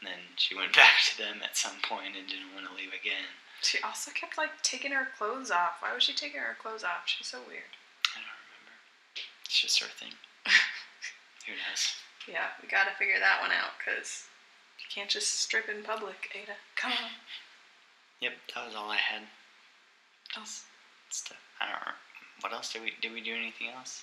and 0.00 0.08
then 0.08 0.20
she 0.36 0.54
went 0.54 0.74
back 0.82 0.98
to 1.10 1.18
them 1.18 1.40
at 1.42 1.56
some 1.56 1.76
point 1.82 2.16
and 2.16 2.26
didn't 2.28 2.54
want 2.54 2.66
to 2.68 2.74
leave 2.74 2.92
again. 2.94 3.26
she 3.62 3.78
also 3.82 4.10
kept 4.12 4.38
like 4.38 4.50
taking 4.62 4.92
her 4.92 5.08
clothes 5.18 5.50
off 5.50 5.80
why 5.80 5.92
was 5.94 6.02
she 6.02 6.12
taking 6.14 6.40
her 6.40 6.56
clothes 6.60 6.84
off 6.84 7.06
she's 7.06 7.26
so 7.28 7.38
weird 7.46 7.72
I 8.14 8.20
don't 8.22 8.40
remember. 8.48 8.74
It's 9.44 9.60
just 9.60 9.80
her 9.82 9.90
thing. 9.90 10.12
Who 11.46 11.52
knows? 11.52 11.94
yeah 12.28 12.52
we 12.62 12.68
gotta 12.68 12.92
figure 12.98 13.18
that 13.18 13.40
one 13.40 13.50
out 13.52 13.72
because 13.80 14.28
you 14.78 14.86
can't 14.92 15.08
just 15.10 15.40
strip 15.40 15.68
in 15.68 15.82
public 15.82 16.28
ada 16.34 16.54
come 16.76 16.92
on 16.92 17.10
Yep, 18.20 18.32
that 18.52 18.66
was 18.66 18.74
all 18.74 18.90
I 18.90 18.96
had. 18.98 19.22
Else? 20.36 20.64
Stuff. 21.08 21.38
I 21.60 21.66
don't 21.70 21.78
know. 21.86 21.94
What 22.40 22.52
else 22.52 22.72
did 22.72 22.82
we 22.82 22.92
did 23.00 23.12
we 23.12 23.20
do 23.20 23.32
anything 23.32 23.68
else? 23.74 24.02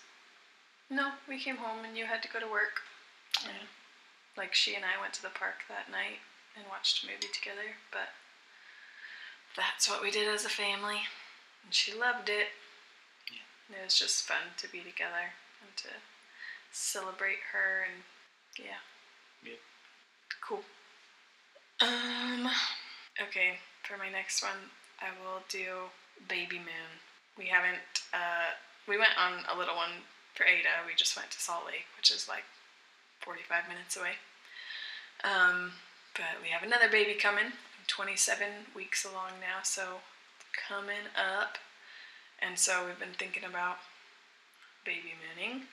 no 0.90 1.12
we 1.28 1.38
came 1.40 1.58
home 1.58 1.84
and 1.86 1.98
you 1.98 2.06
had 2.06 2.22
to 2.24 2.30
go 2.30 2.40
to 2.40 2.48
work 2.48 2.80
And, 3.44 3.68
like 4.38 4.54
she 4.54 4.76
and 4.76 4.84
I 4.84 5.00
went 5.00 5.14
to 5.16 5.22
the 5.22 5.34
park 5.34 5.64
that 5.70 5.92
night 5.92 6.20
and 6.56 6.66
watched 6.70 7.04
a 7.04 7.08
movie 7.08 7.32
together, 7.32 7.80
but 7.92 8.16
that's 9.56 9.90
what 9.90 10.02
we 10.02 10.12
did 10.12 10.28
as 10.28 10.46
a 10.46 10.50
family. 10.50 11.08
And 11.64 11.74
she 11.74 11.94
loved 11.94 12.30
it. 12.30 12.52
Yeah. 13.32 13.48
And 13.68 13.78
it 13.80 13.84
was 13.84 13.98
just 13.98 14.24
fun 14.24 14.56
to 14.58 14.72
be 14.72 14.80
together 14.80 15.36
and 15.62 15.76
to 15.78 15.90
celebrate 16.72 17.52
her 17.52 17.88
and 17.88 18.04
yeah. 18.60 18.84
Yep. 19.44 19.60
Cool. 20.42 20.64
Um 21.82 22.48
okay, 23.22 23.60
for 23.84 23.98
my 23.98 24.10
next 24.10 24.44
one 24.44 24.72
I 25.00 25.12
will 25.24 25.44
do 25.50 25.92
Baby 26.28 26.60
Moon. 26.60 26.92
We 27.38 27.48
haven't 27.48 28.04
uh 28.14 28.56
we 28.88 28.98
went 28.98 29.18
on 29.18 29.44
a 29.52 29.58
little 29.58 29.76
one 29.76 30.04
for 30.36 30.46
Ada. 30.46 30.84
We 30.86 30.96
just 30.96 31.16
went 31.18 31.32
to 31.32 31.40
Salt 31.40 31.66
Lake, 31.66 31.88
which 31.98 32.12
is 32.12 32.28
like 32.28 32.44
45 33.22 33.70
minutes 33.70 33.98
away. 33.98 34.18
Um, 35.24 35.72
but 36.14 36.42
we 36.42 36.50
have 36.50 36.64
another 36.64 36.90
baby 36.90 37.14
coming. 37.14 37.46
I'm 37.46 37.86
27 37.88 38.48
weeks 38.76 39.06
along 39.06 39.40
now, 39.42 39.64
so 39.64 40.02
coming 40.68 41.12
up. 41.16 41.58
And 42.42 42.58
so 42.58 42.86
we've 42.86 43.00
been 43.00 43.18
thinking 43.18 43.44
about 43.44 43.78
baby 44.86 45.14
mooning. 45.20 45.64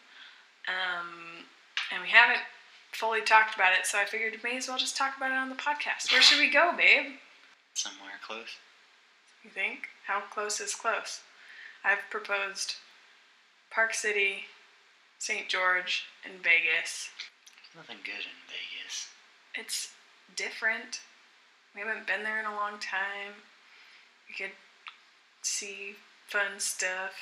Um, 0.68 1.44
and 1.92 2.02
we 2.02 2.08
haven't 2.08 2.40
fully 2.92 3.20
talked 3.20 3.54
about 3.54 3.72
it, 3.72 3.86
so 3.86 3.98
I 3.98 4.04
figured 4.04 4.34
we 4.42 4.50
may 4.50 4.56
as 4.56 4.68
well 4.68 4.78
just 4.78 4.96
talk 4.96 5.16
about 5.16 5.32
it 5.32 5.36
on 5.36 5.48
the 5.48 5.54
podcast. 5.54 6.12
Where 6.12 6.22
should 6.22 6.38
we 6.38 6.50
go, 6.50 6.72
babe? 6.76 7.18
Somewhere 7.74 8.20
close. 8.26 8.56
You 9.44 9.50
think? 9.50 9.88
How 10.06 10.20
close 10.30 10.60
is 10.60 10.74
close? 10.74 11.20
I've 11.84 11.98
proposed 12.10 12.76
Park 13.70 13.94
City, 13.94 14.44
St. 15.18 15.48
George, 15.48 16.04
and 16.24 16.42
Vegas. 16.42 17.08
Nothing 17.74 17.98
good 18.04 18.24
in 18.24 18.38
Vegas. 18.48 19.08
It's 19.54 19.92
different. 20.36 21.00
We 21.74 21.80
haven't 21.80 22.06
been 22.06 22.22
there 22.22 22.38
in 22.38 22.46
a 22.46 22.54
long 22.54 22.78
time. 22.80 23.32
We 24.28 24.34
could 24.34 24.54
see 25.40 25.96
fun 26.26 26.58
stuff. 26.58 27.12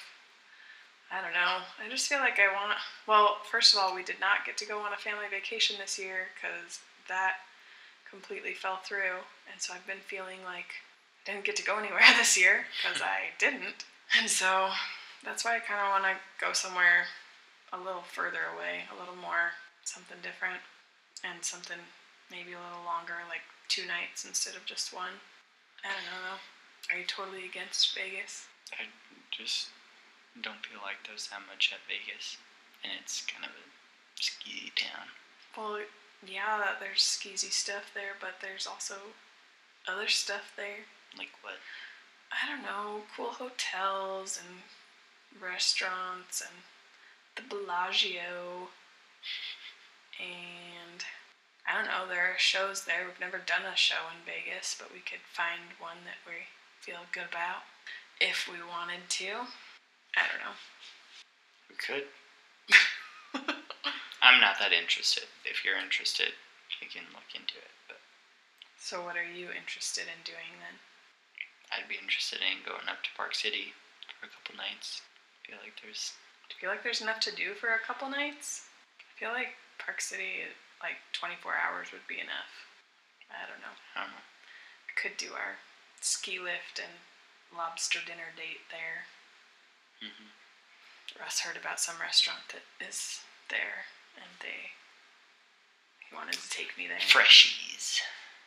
I 1.12 1.20
don't 1.20 1.32
know. 1.32 1.62
I 1.84 1.88
just 1.88 2.08
feel 2.08 2.18
like 2.18 2.38
I 2.38 2.52
want. 2.52 2.78
Well, 3.06 3.38
first 3.50 3.74
of 3.74 3.80
all, 3.80 3.94
we 3.94 4.02
did 4.02 4.20
not 4.20 4.46
get 4.46 4.56
to 4.58 4.66
go 4.66 4.80
on 4.80 4.92
a 4.92 4.96
family 4.96 5.26
vacation 5.30 5.76
this 5.78 5.98
year 5.98 6.28
because 6.34 6.80
that 7.08 7.34
completely 8.08 8.54
fell 8.54 8.78
through, 8.82 9.22
and 9.50 9.58
so 9.58 9.72
I've 9.74 9.86
been 9.86 10.02
feeling 10.06 10.38
like 10.44 10.82
I 11.26 11.32
didn't 11.32 11.44
get 11.44 11.56
to 11.56 11.64
go 11.64 11.78
anywhere 11.78 12.02
this 12.16 12.38
year 12.38 12.66
because 12.82 13.02
I 13.04 13.34
didn't, 13.38 13.86
and 14.18 14.28
so 14.28 14.70
that's 15.24 15.44
why 15.44 15.56
I 15.56 15.60
kind 15.60 15.80
of 15.80 15.90
want 15.90 16.04
to 16.04 16.44
go 16.44 16.52
somewhere 16.52 17.06
a 17.72 17.78
little 17.78 18.02
further 18.02 18.50
away, 18.54 18.86
a 18.90 18.98
little 18.98 19.16
more 19.16 19.54
something 19.90 20.22
different, 20.22 20.62
and 21.26 21.42
something 21.42 21.82
maybe 22.30 22.54
a 22.54 22.62
little 22.62 22.86
longer, 22.86 23.26
like 23.26 23.42
two 23.66 23.86
nights 23.90 24.24
instead 24.24 24.54
of 24.54 24.64
just 24.64 24.94
one. 24.94 25.18
I 25.82 25.90
don't 25.90 26.06
know 26.06 26.22
though. 26.22 26.42
Are 26.94 26.98
you 26.98 27.06
totally 27.06 27.44
against 27.44 27.94
Vegas? 27.94 28.46
I 28.72 28.86
just 29.30 29.68
don't 30.40 30.64
feel 30.64 30.80
like 30.82 31.02
there's 31.02 31.28
that 31.28 31.42
much 31.50 31.74
at 31.74 31.82
Vegas, 31.90 32.38
and 32.82 32.92
it's 33.02 33.26
kind 33.26 33.44
of 33.44 33.50
a 33.50 33.66
ski 34.14 34.72
town. 34.76 35.10
Well, 35.56 35.82
yeah, 36.26 36.78
there's 36.78 37.02
skeezy 37.02 37.50
stuff 37.50 37.90
there, 37.94 38.14
but 38.20 38.38
there's 38.40 38.66
also 38.66 38.94
other 39.88 40.08
stuff 40.08 40.52
there. 40.56 40.86
Like 41.18 41.34
what? 41.42 41.58
I 42.30 42.48
don't 42.48 42.62
know, 42.62 43.02
cool 43.16 43.30
hotels 43.30 44.38
and 44.38 44.62
restaurants 45.42 46.40
and 46.40 46.62
the 47.34 47.42
Bellagio. 47.42 48.68
And 50.20 51.00
I 51.64 51.74
don't 51.74 51.88
know, 51.88 52.04
there 52.06 52.28
are 52.28 52.38
shows 52.38 52.84
there. 52.84 53.08
We've 53.08 53.20
never 53.20 53.40
done 53.40 53.64
a 53.64 53.76
show 53.76 54.12
in 54.12 54.20
Vegas, 54.28 54.76
but 54.78 54.92
we 54.92 55.00
could 55.00 55.24
find 55.24 55.80
one 55.80 56.04
that 56.04 56.20
we 56.28 56.44
feel 56.80 57.08
good 57.12 57.28
about 57.32 57.64
if 58.20 58.44
we 58.44 58.60
wanted 58.60 59.08
to. 59.08 59.48
I 60.12 60.28
don't 60.28 60.44
know. 60.44 60.56
We 61.68 61.76
could. 61.80 62.04
I'm 64.22 64.40
not 64.40 64.60
that 64.60 64.76
interested. 64.76 65.24
If 65.48 65.64
you're 65.64 65.80
interested, 65.80 66.36
we 66.80 66.88
can 66.88 67.08
look 67.16 67.32
into 67.32 67.56
it. 67.56 67.72
But 67.88 68.00
So, 68.76 69.00
what 69.04 69.16
are 69.16 69.24
you 69.24 69.48
interested 69.48 70.04
in 70.04 70.20
doing 70.24 70.60
then? 70.60 70.76
I'd 71.72 71.88
be 71.88 71.96
interested 71.96 72.42
in 72.42 72.66
going 72.66 72.90
up 72.90 73.02
to 73.06 73.16
Park 73.16 73.34
City 73.34 73.72
for 74.18 74.26
a 74.26 74.32
couple 74.34 74.58
nights. 74.58 75.00
I 75.40 75.48
feel 75.48 75.60
like 75.62 75.78
there's 75.80 76.18
Do 76.48 76.54
you 76.54 76.60
feel 76.60 76.70
like 76.70 76.82
there's 76.82 77.00
enough 77.00 77.20
to 77.30 77.34
do 77.34 77.54
for 77.54 77.72
a 77.72 77.86
couple 77.86 78.10
nights? 78.10 78.66
I 78.98 79.12
feel 79.18 79.30
like 79.30 79.54
Park 79.84 80.00
City, 80.00 80.46
like 80.82 81.00
24 81.12 81.52
hours 81.56 81.92
would 81.92 82.06
be 82.08 82.20
enough. 82.20 82.52
I 83.30 83.46
don't 83.48 83.60
know. 83.60 83.76
I 83.96 84.04
don't 84.04 84.12
know. 84.14 84.26
Could 84.96 85.16
do 85.16 85.32
our 85.32 85.56
ski 86.00 86.38
lift 86.38 86.78
and 86.82 86.92
lobster 87.56 88.00
dinner 88.04 88.32
date 88.36 88.64
there. 88.70 89.08
hmm 90.00 90.30
Russ 91.18 91.40
heard 91.40 91.56
about 91.56 91.80
some 91.80 91.96
restaurant 92.00 92.40
that 92.52 92.62
is 92.86 93.20
there, 93.48 93.90
and 94.16 94.30
they 94.40 94.70
he 96.08 96.14
wanted 96.14 96.34
to 96.34 96.50
take 96.50 96.76
me 96.78 96.86
there. 96.86 96.98
Freshies 97.00 98.00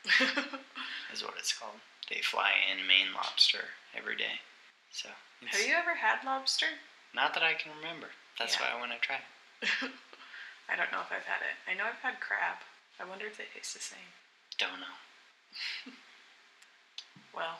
is 1.14 1.24
what 1.24 1.36
it's 1.38 1.54
called. 1.54 1.80
They 2.10 2.22
fly 2.22 2.52
in 2.72 2.86
Maine 2.88 3.14
lobster 3.16 3.66
every 3.96 4.16
day. 4.16 4.40
So 4.92 5.10
Have 5.48 5.62
you 5.62 5.74
ever 5.74 5.96
had 5.96 6.24
lobster? 6.26 6.68
not 7.16 7.34
that 7.36 7.44
I 7.44 7.54
can 7.54 7.72
remember. 7.78 8.08
That's 8.40 8.56
Yeah. 8.60 8.68
why 8.72 8.78
I 8.78 8.80
want 8.80 8.92
to 8.92 8.98
try 9.00 9.18
it. 9.62 9.92
I 10.70 10.76
don't 10.76 10.92
know 10.92 11.02
if 11.04 11.12
I've 11.12 11.28
had 11.28 11.44
it. 11.44 11.56
I 11.70 11.74
know 11.76 11.86
I've 11.86 12.02
had 12.02 12.20
crab. 12.20 12.60
I 13.00 13.06
wonder 13.08 13.26
if 13.28 13.38
they 13.38 13.46
taste 13.54 13.74
the 13.74 13.82
same. 13.84 14.10
Don't 14.58 14.80
know. 14.80 14.96
Well, 17.34 17.58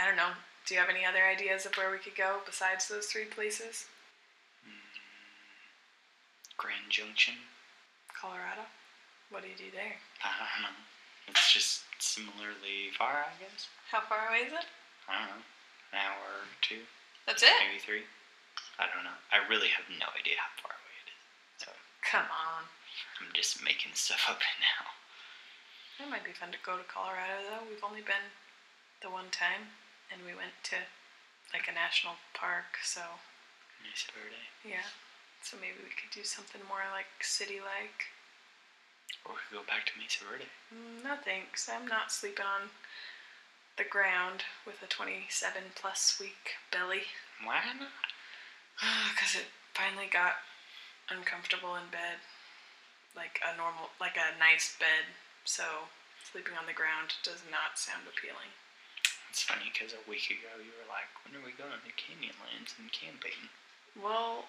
I 0.00 0.06
don't 0.08 0.16
know. 0.16 0.32
Do 0.64 0.72
you 0.72 0.80
have 0.80 0.88
any 0.88 1.04
other 1.04 1.20
ideas 1.20 1.66
of 1.66 1.76
where 1.76 1.92
we 1.92 1.98
could 2.00 2.16
go 2.16 2.40
besides 2.46 2.88
those 2.88 3.06
three 3.12 3.28
places? 3.28 3.84
Hmm. 4.64 4.80
Grand 6.56 6.88
Junction. 6.88 7.34
Colorado? 8.08 8.64
What 9.28 9.42
do 9.44 9.48
you 9.52 9.58
do 9.60 9.68
there? 9.76 10.00
I 10.24 10.32
don't 10.40 10.62
know. 10.64 10.76
It's 11.28 11.52
just 11.52 11.84
similarly 12.00 12.88
far, 12.96 13.28
I 13.28 13.36
guess. 13.36 13.68
How 13.92 14.00
far 14.00 14.28
away 14.32 14.48
is 14.48 14.52
it? 14.56 14.64
I 15.08 15.20
don't 15.20 15.28
know. 15.36 15.44
An 15.92 15.98
hour 16.00 16.40
or 16.40 16.48
two, 16.64 16.88
That's 17.28 17.44
it? 17.44 17.52
maybe 17.60 17.78
three. 17.84 18.08
I 18.80 18.88
don't 18.88 19.04
know. 19.04 19.14
I 19.30 19.44
really 19.46 19.68
have 19.76 19.84
no 20.00 20.08
idea 20.16 20.40
how 20.40 20.50
far 20.64 20.72
away 20.72 20.96
it 21.04 21.08
is. 21.12 21.68
So 21.68 21.70
Come 22.10 22.28
on. 22.30 22.68
I'm 23.20 23.32
just 23.34 23.62
making 23.64 23.92
stuff 23.94 24.26
up 24.28 24.40
now. 24.60 24.92
It 26.04 26.10
might 26.10 26.24
be 26.26 26.34
fun 26.34 26.50
to 26.52 26.60
go 26.66 26.76
to 26.76 26.84
Colorado 26.86 27.42
though. 27.48 27.64
We've 27.68 27.82
only 27.86 28.02
been 28.02 28.30
the 29.02 29.10
one 29.10 29.30
time 29.30 29.74
and 30.12 30.20
we 30.26 30.34
went 30.34 30.54
to 30.74 30.78
like 31.54 31.66
a 31.70 31.74
national 31.74 32.18
park, 32.34 32.82
so 32.82 33.00
Mesa 33.82 34.10
Verde. 34.14 34.42
yeah. 34.66 34.86
So 35.42 35.56
maybe 35.60 35.76
we 35.84 35.92
could 35.92 36.10
do 36.10 36.24
something 36.24 36.60
more 36.66 36.82
like 36.90 37.06
city 37.20 37.60
like. 37.60 38.10
Or 39.28 39.36
we 39.36 39.40
could 39.48 39.60
go 39.62 39.66
back 39.70 39.86
to 39.86 39.94
Mesa 40.00 40.24
Verde. 40.24 40.48
Mm, 40.72 41.04
No 41.04 41.14
thanks. 41.22 41.68
I'm 41.70 41.86
not 41.86 42.10
sleeping 42.10 42.46
on 42.48 42.72
the 43.76 43.84
ground 43.86 44.42
with 44.66 44.82
a 44.82 44.88
27 44.90 45.28
plus 45.78 46.16
week 46.18 46.58
belly. 46.72 47.06
Why 47.42 47.62
not? 47.78 47.92
Because 49.14 49.36
it 49.38 49.46
finally 49.74 50.10
got 50.10 50.42
uncomfortable 51.10 51.76
in 51.76 51.86
bed. 51.90 52.20
Like 53.14 53.38
a 53.46 53.54
normal, 53.56 53.94
like 54.00 54.18
a 54.18 54.34
nice 54.38 54.74
bed. 54.78 55.06
So 55.44 55.86
sleeping 56.26 56.54
on 56.58 56.66
the 56.66 56.74
ground 56.74 57.14
does 57.22 57.42
not 57.50 57.78
sound 57.78 58.08
appealing. 58.10 58.50
It's 59.30 59.42
funny 59.42 59.70
because 59.70 59.94
a 59.94 60.02
week 60.10 60.30
ago 60.30 60.58
you 60.62 60.70
were 60.78 60.86
like, 60.90 61.10
when 61.26 61.34
are 61.38 61.44
we 61.44 61.54
going 61.58 61.74
to 61.74 61.92
Canyonlands 61.98 62.74
and 62.78 62.90
camping? 62.90 63.50
Well, 63.98 64.46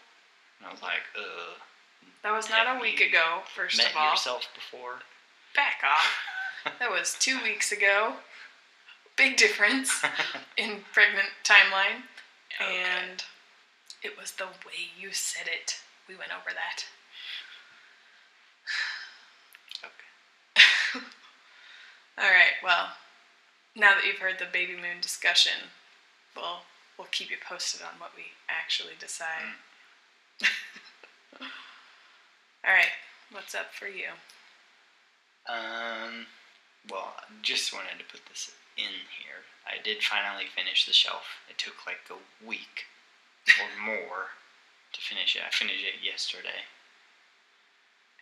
And 0.59 0.69
I 0.69 0.71
was 0.71 0.81
like, 0.81 1.05
uh, 1.17 1.57
that 2.23 2.31
was 2.33 2.49
not 2.49 2.77
a 2.77 2.81
week 2.81 3.01
ago, 3.01 3.41
first 3.53 3.77
met 3.77 3.91
of 3.91 3.97
all. 3.97 4.11
yourself 4.11 4.47
before? 4.53 5.01
Back 5.55 5.81
off. 5.85 6.09
That 6.79 6.89
was 6.89 7.15
two 7.19 7.37
weeks 7.43 7.71
ago. 7.71 8.13
Big 9.17 9.37
difference 9.37 10.01
in 10.57 10.81
pregnant 10.93 11.29
timeline. 11.43 12.09
Okay. 12.59 12.81
And 12.83 13.23
it 14.03 14.17
was 14.17 14.31
the 14.33 14.45
way 14.45 14.89
you 14.99 15.09
said 15.13 15.47
it. 15.47 15.77
We 16.07 16.15
went 16.15 16.31
over 16.31 16.53
that. 16.53 16.85
Okay. 19.83 21.01
All 22.17 22.29
right. 22.29 22.53
Well, 22.63 22.89
now 23.75 23.95
that 23.95 24.05
you've 24.05 24.19
heard 24.19 24.39
the 24.39 24.45
baby 24.51 24.73
moon 24.73 25.01
discussion, 25.01 25.69
we'll 26.35 26.61
we'll 26.97 27.07
keep 27.11 27.29
you 27.29 27.37
posted 27.47 27.81
on 27.81 27.99
what 27.99 28.11
we 28.15 28.23
actually 28.49 28.93
decide. 28.99 29.57
All 31.41 32.73
right. 32.73 32.93
What's 33.31 33.55
up 33.55 33.73
for 33.73 33.87
you? 33.87 34.09
Um, 35.49 36.27
well, 36.89 37.13
I 37.17 37.23
just 37.41 37.73
wanted 37.73 37.97
to 37.99 38.05
put 38.11 38.21
this 38.29 38.51
in 38.77 38.93
here. 39.19 39.45
I 39.65 39.81
did 39.81 40.03
finally 40.03 40.45
finish 40.55 40.85
the 40.85 40.93
shelf. 40.93 41.25
It 41.49 41.57
took 41.57 41.85
like 41.85 42.01
a 42.09 42.45
week 42.45 42.85
or 43.59 43.85
more 43.85 44.29
to 44.95 45.01
finish 45.03 45.35
it. 45.35 45.43
I 45.43 45.51
finished 45.51 45.83
it 45.83 45.99
yesterday. 45.99 46.63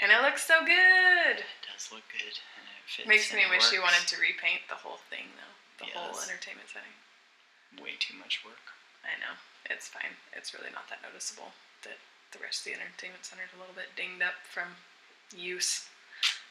And 0.02 0.10
it 0.10 0.20
looks 0.26 0.42
so 0.42 0.66
good. 0.66 1.38
It 1.38 1.62
does 1.62 1.94
look 1.94 2.04
good, 2.10 2.34
and 2.58 2.66
it 2.66 2.84
fits. 2.90 3.08
Makes 3.08 3.30
me 3.30 3.46
wish 3.46 3.70
you 3.70 3.86
wanted 3.86 4.10
to 4.10 4.18
repaint 4.18 4.66
the 4.66 4.82
whole 4.82 5.00
thing 5.14 5.30
though. 5.38 5.56
The 5.86 5.94
whole 5.94 6.18
entertainment 6.18 6.70
center. 6.74 6.90
Way 7.78 7.98
too 8.02 8.18
much 8.18 8.42
work. 8.42 8.74
I 9.06 9.14
know. 9.22 9.38
It's 9.70 9.88
fine. 9.88 10.18
It's 10.34 10.54
really 10.54 10.74
not 10.74 10.90
that 10.90 11.06
noticeable 11.06 11.54
that 11.86 12.02
the 12.34 12.42
rest 12.42 12.66
of 12.66 12.74
the 12.74 12.82
entertainment 12.82 13.26
center 13.26 13.46
is 13.46 13.54
a 13.54 13.60
little 13.62 13.78
bit 13.78 13.94
dinged 13.94 14.26
up 14.26 14.42
from 14.50 14.82
use. 15.30 15.86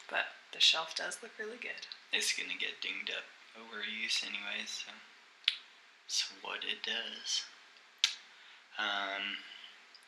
But 0.07 0.31
the 0.55 0.63
shelf 0.63 0.95
does 0.95 1.19
look 1.19 1.35
really 1.35 1.59
good. 1.59 1.83
It's 2.15 2.31
gonna 2.31 2.59
get 2.59 2.79
dinged 2.79 3.11
up 3.11 3.27
over 3.59 3.83
use 3.83 4.23
anyways, 4.23 4.87
so 4.87 4.91
it's 6.07 6.31
what 6.41 6.63
it 6.63 6.83
does. 6.83 7.43
Um, 8.79 9.37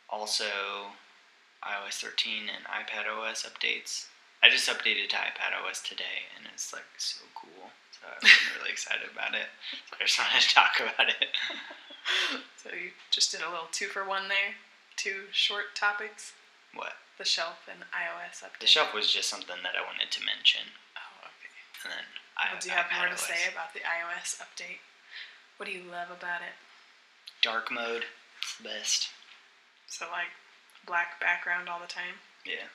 also, 0.10 0.46
iOS 1.64 2.00
13 2.02 2.44
and 2.54 2.66
iPad 2.66 3.10
OS 3.10 3.44
updates. 3.46 4.08
I 4.44 4.50
just 4.50 4.70
updated 4.70 5.10
to 5.10 5.16
iPad 5.16 5.58
OS 5.58 5.82
today, 5.82 6.30
and 6.38 6.46
it's 6.54 6.72
like 6.74 6.86
so 6.98 7.22
cool. 7.34 7.72
So 7.92 8.06
I'm 8.12 8.30
really 8.60 8.72
excited 8.72 9.10
about 9.12 9.34
it. 9.34 9.48
So 9.90 9.96
I 10.00 10.06
just 10.06 10.20
wanted 10.20 10.42
to 10.42 10.54
talk 10.54 10.80
about 10.80 11.10
it. 11.10 11.28
So 12.62 12.70
you 12.70 12.94
just 13.10 13.32
did 13.32 13.42
a 13.42 13.50
little 13.50 13.70
two 13.72 13.88
for 13.88 14.06
one 14.06 14.28
there. 14.30 14.54
Two 14.96 15.26
short 15.32 15.74
topics. 15.74 16.34
What? 16.74 16.94
The 17.18 17.26
shelf 17.26 17.66
and 17.70 17.82
iOS 17.90 18.42
update. 18.46 18.62
The 18.62 18.68
shelf 18.68 18.94
was 18.94 19.10
just 19.12 19.28
something 19.30 19.58
that 19.64 19.74
I 19.74 19.82
wanted 19.86 20.10
to 20.14 20.22
mention, 20.26 20.62
Oh, 20.98 21.26
okay. 21.30 21.50
and 21.86 21.94
then 21.94 22.06
I, 22.38 22.54
Well, 22.54 22.62
do 22.62 22.70
you 22.70 22.76
have 22.76 22.86
more 22.94 23.06
to 23.10 23.14
iPadOS. 23.18 23.26
say 23.26 23.50
about 23.52 23.74
the 23.74 23.82
iOS 23.82 24.38
update? 24.38 24.82
What 25.58 25.66
do 25.66 25.74
you 25.74 25.82
love 25.90 26.10
about 26.14 26.42
it? 26.46 26.54
Dark 27.42 27.72
mode, 27.72 28.06
it's 28.42 28.58
the 28.58 28.66
best. 28.70 29.10
So 29.88 30.06
like 30.12 30.32
black 30.86 31.20
background 31.20 31.70
all 31.70 31.80
the 31.80 31.88
time. 31.88 32.22
Yeah. 32.46 32.70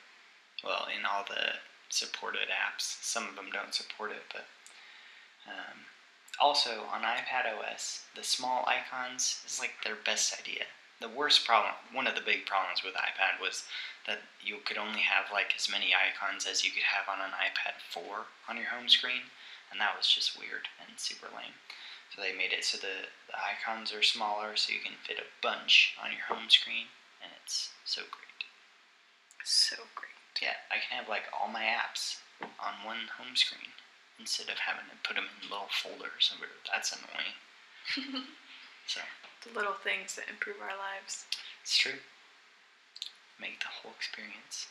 Well, 0.64 0.88
in 0.90 1.04
all 1.04 1.24
the 1.28 1.58
supported 1.88 2.48
apps, 2.50 2.98
some 3.02 3.28
of 3.28 3.36
them 3.36 3.50
don't 3.52 3.74
support 3.74 4.10
it, 4.12 4.22
but 4.32 4.46
um, 5.46 5.86
also 6.38 6.84
on 6.92 7.02
iPad 7.02 7.46
OS, 7.48 8.04
the 8.14 8.22
small 8.22 8.64
icons 8.66 9.42
is 9.46 9.58
like 9.58 9.72
their 9.84 9.96
best 9.96 10.38
idea. 10.38 10.64
the 11.00 11.08
worst 11.08 11.46
problem, 11.46 11.72
one 11.92 12.06
of 12.06 12.14
the 12.14 12.20
big 12.20 12.44
problems 12.44 12.84
with 12.84 12.92
iPad 12.92 13.40
was 13.40 13.64
that 14.06 14.20
you 14.44 14.58
could 14.64 14.76
only 14.76 15.00
have 15.00 15.32
like 15.32 15.52
as 15.56 15.70
many 15.70 15.94
icons 15.96 16.46
as 16.46 16.62
you 16.64 16.70
could 16.70 16.84
have 16.84 17.08
on 17.08 17.24
an 17.24 17.32
iPad 17.32 17.80
4 17.88 18.28
on 18.48 18.56
your 18.56 18.66
home 18.68 18.88
screen, 18.88 19.32
and 19.72 19.80
that 19.80 19.96
was 19.96 20.08
just 20.08 20.38
weird 20.38 20.68
and 20.80 20.98
super 21.00 21.28
lame. 21.32 21.56
So 22.14 22.20
they 22.20 22.36
made 22.36 22.52
it 22.52 22.64
so 22.64 22.76
the, 22.76 23.08
the 23.28 23.38
icons 23.38 23.94
are 23.94 24.02
smaller 24.02 24.56
so 24.56 24.72
you 24.72 24.80
can 24.80 24.98
fit 25.06 25.18
a 25.18 25.32
bunch 25.40 25.96
on 26.02 26.10
your 26.12 26.26
home 26.28 26.50
screen, 26.50 26.86
it's 27.50 27.70
so 27.84 28.02
great. 28.02 28.46
So 29.42 29.74
great. 29.98 30.14
Yeah, 30.40 30.54
I 30.70 30.78
can 30.78 31.02
have 31.02 31.08
like 31.08 31.26
all 31.34 31.50
my 31.50 31.66
apps 31.66 32.22
on 32.40 32.86
one 32.86 33.10
home 33.18 33.34
screen 33.34 33.74
instead 34.20 34.46
of 34.48 34.62
having 34.62 34.86
to 34.86 34.96
put 35.02 35.16
them 35.16 35.26
in 35.26 35.50
little 35.50 35.66
folders. 35.66 36.30
That's 36.70 36.94
annoying. 36.94 37.34
so 38.86 39.00
The 39.42 39.58
little 39.58 39.74
things 39.74 40.14
that 40.14 40.30
improve 40.30 40.62
our 40.62 40.78
lives. 40.78 41.26
it's 41.62 41.76
true. 41.76 41.98
Make 43.40 43.58
the 43.58 43.74
whole 43.82 43.92
experience. 43.98 44.68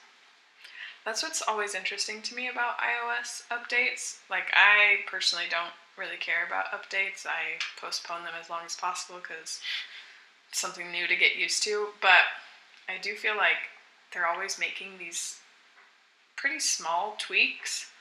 That's 1.04 1.24
what's 1.24 1.42
always 1.42 1.76
interesting 1.76 2.22
to 2.22 2.36
me 2.36 2.48
about 2.48 2.80
iOS 2.80 3.44
updates. 3.52 4.20
Like, 4.30 4.52
I 4.54 5.04
personally 5.08 5.46
don't 5.50 5.74
really 5.98 6.18
care 6.18 6.46
about 6.48 6.72
updates. 6.72 7.26
I 7.26 7.60
postpone 7.82 8.24
them 8.24 8.34
as 8.40 8.50
long 8.50 8.62
as 8.66 8.76
possible 8.76 9.20
because 9.20 9.60
it's 10.50 10.60
something 10.60 10.92
new 10.92 11.08
to 11.08 11.16
get 11.16 11.36
used 11.36 11.64
to. 11.64 11.90
But 12.02 12.24
I 12.90 13.00
do 13.02 13.14
feel 13.16 13.38
like 13.38 13.70
they're 14.12 14.28
always 14.28 14.60
making 14.60 14.98
these 14.98 15.40
pretty 16.36 16.60
small 16.60 17.16
tweaks 17.20 17.92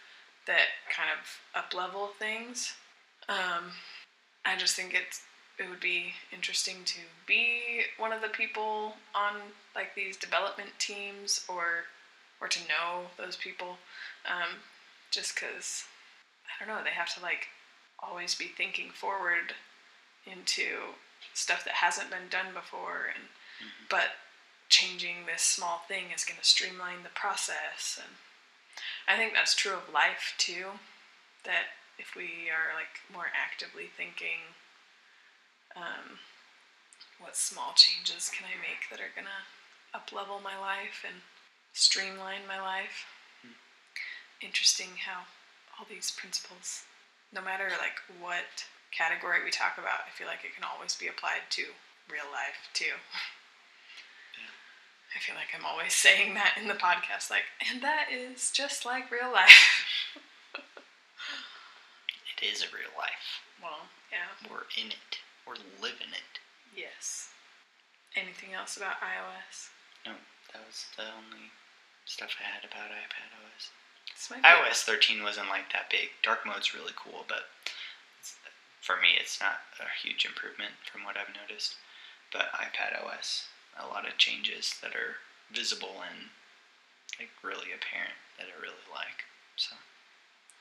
that 0.47 0.69
kind 0.91 1.11
of 1.11 1.61
up 1.61 1.75
level 1.75 2.11
things. 2.19 2.73
Um, 3.29 3.73
I 4.47 4.57
just 4.57 4.75
think 4.75 4.95
it's 4.95 5.23
it 5.59 5.69
would 5.69 5.81
be 5.81 6.13
interesting 6.33 6.77
to 6.85 7.01
be 7.27 7.83
one 7.99 8.13
of 8.13 8.23
the 8.23 8.29
people 8.29 8.95
on 9.15 9.35
like 9.75 9.95
these 9.95 10.17
development 10.17 10.71
teams 10.79 11.45
or 11.49 11.85
or 12.41 12.49
to 12.49 12.61
know 12.69 13.07
those 13.17 13.37
people 13.37 13.77
um, 14.27 14.61
just 15.11 15.35
because 15.35 15.85
i 16.47 16.65
don't 16.65 16.73
know 16.73 16.83
they 16.85 16.91
have 16.91 17.13
to 17.13 17.21
like 17.23 17.49
always 17.99 18.35
be 18.35 18.47
thinking 18.57 18.91
forward 18.91 19.53
into 20.27 20.95
stuff 21.35 21.65
that 21.65 21.75
hasn't 21.75 22.11
been 22.11 22.29
done 22.31 22.55
before 22.55 23.11
and 23.13 23.25
but 23.91 24.15
changing 24.69 25.27
this 25.27 25.43
small 25.43 25.83
thing 25.89 26.13
is 26.15 26.25
going 26.25 26.39
to 26.39 26.45
streamline 26.45 27.03
the 27.03 27.15
process 27.15 27.99
and 28.01 28.15
i 29.07 29.17
think 29.17 29.33
that's 29.33 29.55
true 29.55 29.75
of 29.75 29.93
life 29.93 30.35
too 30.39 30.79
that 31.45 31.73
if 31.99 32.15
we 32.15 32.51
are 32.53 32.77
like 32.77 33.01
more 33.13 33.33
actively 33.35 33.91
thinking 33.97 34.55
um, 35.77 36.19
what 37.19 37.37
small 37.37 37.73
changes 37.75 38.31
can 38.31 38.47
i 38.47 38.55
make 38.61 38.89
that 38.91 39.01
are 39.01 39.15
going 39.15 39.27
to 39.27 39.43
up 39.95 40.13
level 40.13 40.41
my 40.43 40.59
life 40.59 41.05
and 41.07 41.17
streamline 41.73 42.47
my 42.47 42.61
life? 42.61 43.07
Interesting 44.43 44.89
how 45.07 45.23
all 45.79 45.87
these 45.89 46.11
principles 46.11 46.85
no 47.33 47.41
matter 47.41 47.69
like 47.79 47.99
what 48.21 48.67
category 48.91 49.45
we 49.45 49.51
talk 49.51 49.79
about 49.79 50.07
i 50.07 50.11
feel 50.11 50.27
like 50.27 50.45
it 50.45 50.55
can 50.55 50.65
always 50.65 50.95
be 50.95 51.07
applied 51.09 51.45
to 51.51 51.63
real 52.11 52.27
life 52.33 52.71
too 52.73 52.95
i 55.17 55.19
feel 55.21 55.35
like 55.35 55.49
i'm 55.57 55.65
always 55.67 55.93
saying 56.07 56.35
that 56.35 56.55
in 56.61 56.69
the 56.69 56.75
podcast 56.75 57.31
like 57.31 57.45
and 57.71 57.83
that 57.83 58.07
is 58.13 58.51
just 58.51 58.85
like 58.85 59.11
real 59.11 59.31
life 59.33 59.51
It 62.41 62.47
is 62.47 62.63
a 62.63 62.71
real 62.71 62.95
life. 62.97 63.43
well 63.63 63.91
yeah 64.15 64.31
We're 64.49 64.71
in 64.79 64.91
it. 64.95 65.19
We're 65.47 65.59
living 65.83 66.15
it. 66.15 66.39
yes 66.75 67.31
anything 68.17 68.55
else 68.55 68.77
about 68.77 69.01
ios 69.03 69.71
No, 70.07 70.13
that 70.55 70.63
was 70.67 70.87
the 70.97 71.03
only 71.03 71.51
stuff 72.05 72.31
I 72.41 72.47
had 72.47 72.63
about 72.65 72.91
iPad 72.95 73.31
OS. 73.43 73.71
iOS 74.43 74.85
13 74.85 75.23
wasn't 75.23 75.49
like 75.51 75.73
that 75.73 75.91
big. 75.91 76.11
Dark 76.23 76.47
mode's 76.47 76.73
really 76.75 76.95
cool, 76.97 77.25
but 77.29 77.51
for 78.81 78.97
me, 78.97 79.19
it's 79.21 79.39
not 79.41 79.61
a 79.79 79.85
huge 80.01 80.25
improvement 80.25 80.73
from 80.91 81.05
what 81.05 81.17
I've 81.19 81.35
noticed. 81.37 81.75
But 82.33 82.49
iPad 82.57 82.97
OS, 83.05 83.45
a 83.79 83.87
lot 83.87 84.07
of 84.07 84.19
changes 84.19 84.75
that 84.83 84.95
are 84.95 85.23
visible 85.53 86.03
and 86.03 86.29
like 87.19 87.31
really 87.43 87.73
apparent 87.75 88.15
that 88.39 88.47
I 88.51 88.55
really 88.61 88.87
like. 88.93 89.27
So 89.57 89.75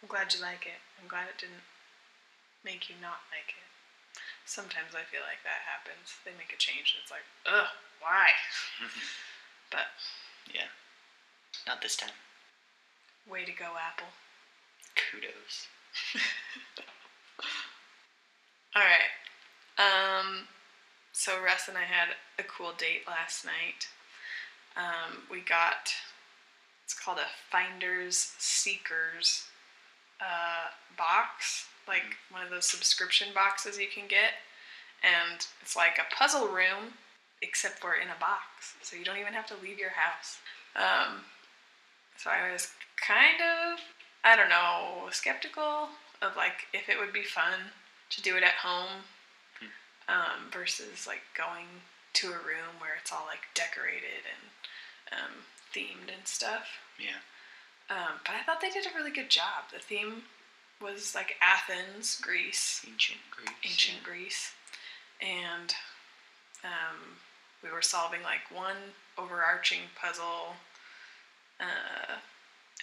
I'm 0.01 0.10
glad 0.10 0.34
you 0.34 0.41
like 0.41 0.65
it. 0.65 0.82
I'm 1.01 1.08
glad 1.10 1.30
it 1.30 1.38
didn't 1.41 1.65
make 2.65 2.89
you 2.89 2.95
not 3.01 3.25
like 3.30 3.53
it. 3.53 3.67
Sometimes 4.45 4.95
I 4.95 5.03
feel 5.06 5.21
like 5.27 5.43
that 5.43 5.65
happens. 5.67 6.17
They 6.25 6.32
make 6.38 6.53
a 6.53 6.58
change 6.58 6.95
and 6.95 7.03
it's 7.03 7.12
like, 7.13 7.25
ugh, 7.45 7.69
why? 8.01 8.34
but 9.73 9.91
yeah, 10.53 10.71
not 11.65 11.82
this 11.82 11.95
time. 11.97 12.15
way 13.30 13.45
to 13.45 13.51
go, 13.51 13.75
Apple. 13.77 14.10
Kudos. 14.95 15.67
All 18.75 18.82
right. 18.82 19.12
Um, 19.77 20.47
so 21.17 21.41
Russ 21.43 21.67
and 21.67 21.75
I 21.75 21.82
had 21.82 22.10
a 22.38 22.43
cool 22.43 22.73
date 22.77 23.01
last 23.08 23.43
night. 23.43 23.89
Um, 24.77 25.23
we 25.32 25.41
got 25.41 25.91
it's 26.86 26.93
called 26.93 27.17
a 27.17 27.25
Finders 27.49 28.36
Seekers 28.38 29.47
uh, 30.21 30.69
box, 30.95 31.65
like 31.88 32.15
one 32.30 32.43
of 32.43 32.51
those 32.51 32.65
subscription 32.65 33.30
boxes 33.34 33.80
you 33.80 33.88
can 33.91 34.08
get, 34.08 34.38
and 35.01 35.43
it's 35.60 35.75
like 35.75 35.97
a 35.97 36.15
puzzle 36.15 36.49
room, 36.49 36.93
except 37.41 37.80
for 37.80 37.95
in 37.95 38.10
a 38.10 38.19
box, 38.19 38.75
so 38.84 38.95
you 38.95 39.03
don't 39.03 39.17
even 39.17 39.34
have 39.34 39.47
to 39.47 39.56
leave 39.63 39.80
your 39.80 39.89
house. 39.97 40.38
Um, 40.75 41.21
so 42.15 42.30
I 42.30 42.51
was 42.51 42.69
kind 42.95 43.41
of, 43.41 43.80
I 44.23 44.36
don't 44.36 44.49
know, 44.49 45.10
skeptical 45.10 45.89
of 46.21 46.38
like 46.38 46.67
if 46.73 46.89
it 46.89 46.99
would 46.99 47.12
be 47.12 47.23
fun 47.23 47.73
to 48.12 48.21
do 48.21 48.38
it 48.38 48.43
at 48.43 48.62
home 48.62 49.01
um, 50.08 50.50
versus 50.52 51.06
like 51.06 51.22
going 51.38 51.67
to 52.13 52.28
a 52.28 52.41
room 52.41 52.80
where 52.80 52.98
it's 53.00 53.12
all 53.12 53.26
like 53.28 53.46
decorated 53.54 54.26
and 54.26 55.20
um, 55.20 55.34
themed 55.74 56.13
and 56.13 56.26
stuff. 56.26 56.67
Yeah. 57.00 57.22
Um, 57.89 58.20
but 58.26 58.36
I 58.36 58.43
thought 58.43 58.60
they 58.62 58.70
did 58.70 58.86
a 58.86 58.96
really 58.96 59.12
good 59.12 59.30
job. 59.30 59.72
The 59.72 59.80
theme 59.80 60.24
was 60.82 61.15
like 61.15 61.36
Athens, 61.41 62.20
Greece, 62.22 62.86
Ancient 62.88 63.20
Greece. 63.32 63.56
ancient 63.63 64.04
Greece, 64.04 64.52
and 65.22 65.74
um, 66.63 67.17
we 67.63 67.72
were 67.72 67.82
solving 67.82 68.22
like 68.24 68.52
one 68.54 68.93
overarching 69.17 69.89
puzzle, 70.00 70.56
uh, 71.60 72.20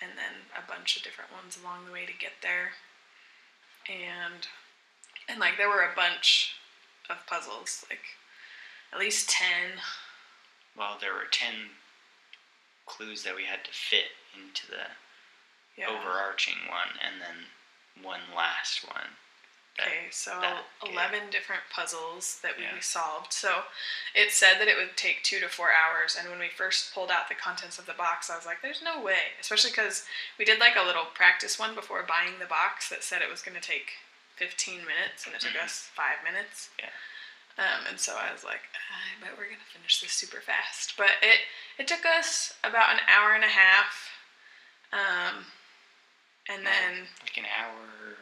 and 0.03 0.13
then 0.17 0.49
a 0.57 0.67
bunch 0.67 0.97
of 0.97 1.03
different 1.03 1.31
ones 1.33 1.59
along 1.61 1.87
the 1.87 1.93
way 1.93 2.07
to 2.07 2.13
get 2.19 2.33
there, 2.43 2.73
and 3.89 4.49
and 5.29 5.39
like 5.39 5.57
there 5.59 5.69
were 5.69 5.83
a 5.83 5.95
bunch 5.95 6.55
of 7.11 7.27
puzzles, 7.27 7.85
like 7.90 8.01
at 8.93 8.99
least 8.99 9.29
ten. 9.31 9.81
Well, 10.77 10.99
there 11.01 11.12
were 11.14 11.27
10 11.31 11.71
clues 12.87 13.23
that 13.23 13.37
we 13.37 13.45
had 13.45 13.64
to 13.64 13.71
fit 13.73 14.11
into 14.37 14.67
the 14.67 14.87
Yeah. 15.77 15.87
overarching 15.88 16.67
one 16.69 16.99
and 17.01 17.21
then 17.21 17.51
one 18.03 18.35
last 18.35 18.85
one. 18.85 19.17
that- 19.77 19.88
Okay, 19.88 20.09
so 20.12 20.40
that 20.40 20.64
gave. 20.83 20.93
11 20.93 21.31
different 21.31 21.69
puzzles 21.69 22.40
that 22.43 22.57
we 22.57 22.62
Yeah. 22.62 22.79
solved. 22.79 23.33
So 23.33 23.67
it 24.14 24.33
said 24.33 24.61
that 24.61 24.69
it 24.69 24.77
would 24.77 24.97
take 24.97 25.25
two 25.25 25.40
to 25.40 25.49
four 25.49 25.73
hours. 25.73 26.14
And 26.14 26.31
when 26.31 26.38
we 26.38 26.49
first 26.49 26.93
pulled 26.95 27.11
out 27.11 27.29
the 27.29 27.35
contents 27.35 27.77
of 27.77 27.87
the 27.87 27.93
box, 27.93 28.31
I 28.31 28.37
was 28.37 28.47
like, 28.47 28.61
there's 28.62 28.83
no 28.83 29.01
way. 29.01 29.35
Especially 29.40 29.71
because 29.71 30.07
we 30.38 30.45
did 30.45 30.61
like 30.61 30.77
a 30.77 30.83
little 30.83 31.07
practice 31.07 31.59
one 31.59 31.75
before 31.75 32.05
buying 32.05 32.38
the 32.38 32.47
box 32.47 32.88
that 32.88 33.03
said 33.03 33.21
it 33.21 33.29
was 33.29 33.43
going 33.43 33.61
to 33.61 33.67
take 33.67 33.99
15 34.37 34.79
minutes, 34.85 35.27
and 35.27 35.35
it 35.35 35.40
took 35.40 35.53
Mhm. 35.53 35.64
us 35.64 35.90
five 35.94 36.23
minutes. 36.25 36.70
Yeah. 36.79 36.90
Um, 37.57 37.87
and 37.87 38.01
so 38.01 38.16
I 38.16 38.33
was 38.33 38.42
like, 38.42 38.62
I 38.75 39.20
bet 39.25 39.38
we're 39.38 39.47
going 39.47 39.61
to 39.61 39.64
finish 39.73 40.01
this 40.01 40.12
super 40.12 40.40
fast. 40.40 40.97
But 40.97 41.12
it, 41.23 41.40
it 41.79 41.87
took 41.87 42.05
us 42.05 42.55
about 42.64 42.90
an 42.90 43.01
hour 43.09 43.33
and 43.35 43.44
a 43.44 43.49
half. 43.49 44.11
Um, 44.92 45.47
and 46.49 46.66
then 46.66 47.09
like 47.23 47.38
an 47.38 47.47
hour, 47.47 48.16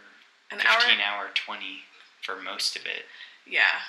an 0.50 0.60
hour. 0.60 0.80
15 0.80 1.00
hour, 1.00 1.30
20 1.34 1.84
for 2.20 2.36
most 2.36 2.76
of 2.76 2.84
it. 2.86 3.06
Yeah. 3.46 3.80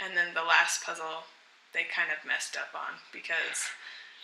And 0.00 0.16
then 0.16 0.34
the 0.34 0.42
last 0.42 0.82
puzzle 0.84 1.24
they 1.72 1.84
kind 1.84 2.08
of 2.10 2.26
messed 2.26 2.56
up 2.56 2.70
on 2.74 2.98
because 3.12 3.68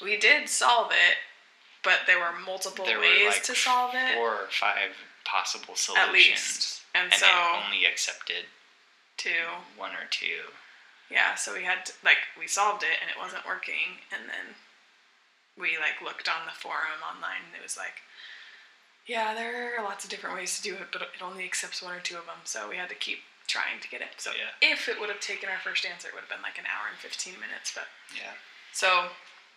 we 0.03 0.17
did 0.17 0.49
solve 0.49 0.91
it, 0.93 1.19
but 1.83 2.01
there 2.07 2.19
were 2.19 2.33
multiple 2.33 2.85
There 2.85 2.97
were, 2.97 3.03
ways 3.03 3.27
like, 3.35 3.43
to 3.45 3.55
solve 3.55 3.95
it. 3.95 4.15
Four 4.15 4.35
or 4.35 4.49
five 4.51 4.91
possible 5.25 5.77
solutions. 5.77 6.09
At 6.09 6.13
least. 6.13 6.81
And, 6.95 7.11
And 7.13 7.15
so 7.15 7.27
it 7.27 7.65
only 7.67 7.85
accepted 7.85 8.47
two. 9.17 9.31
one 9.77 9.93
or 9.93 10.07
two. 10.11 10.53
Yeah, 11.11 11.35
so 11.35 11.53
we 11.55 11.63
had 11.65 11.85
to, 11.87 11.93
like 12.05 12.19
we 12.39 12.47
solved 12.47 12.83
it 12.83 12.97
and 13.03 13.11
it 13.11 13.19
wasn't 13.19 13.47
working 13.47 14.01
and 14.13 14.29
then 14.29 14.55
we 15.59 15.77
like 15.79 16.01
looked 16.03 16.29
on 16.29 16.47
the 16.47 16.53
forum 16.53 16.99
online 17.07 17.45
and 17.47 17.55
it 17.59 17.63
was 17.63 17.77
like 17.77 18.03
yeah, 19.07 19.35
there 19.35 19.77
are 19.79 19.85
lots 19.85 20.03
of 20.05 20.09
different 20.09 20.35
ways 20.35 20.57
to 20.57 20.63
do 20.63 20.75
it, 20.77 20.89
but 20.91 21.03
it 21.03 21.21
only 21.21 21.45
accepts 21.45 21.83
one 21.83 21.93
or 21.95 22.01
two 22.01 22.17
of 22.17 22.25
them. 22.25 22.41
So 22.45 22.71
we 22.71 22.77
had 22.77 22.89
to 22.89 22.95
keep 22.95 23.19
trying 23.47 23.79
to 23.83 23.89
get 23.89 24.01
it. 24.01 24.17
So 24.17 24.31
Yeah. 24.33 24.49
if 24.63 24.89
it 24.89 24.99
would 24.99 25.11
have 25.11 25.21
taken 25.21 25.51
our 25.51 25.59
first 25.59 25.85
answer, 25.85 26.09
it 26.09 26.15
would 26.15 26.23
have 26.25 26.31
been 26.31 26.41
like 26.41 26.57
an 26.59 26.65
hour 26.65 26.89
and 26.89 26.97
15 26.99 27.35
minutes. 27.39 27.71
But 27.75 27.89
Yeah. 28.17 28.33
so 28.73 29.11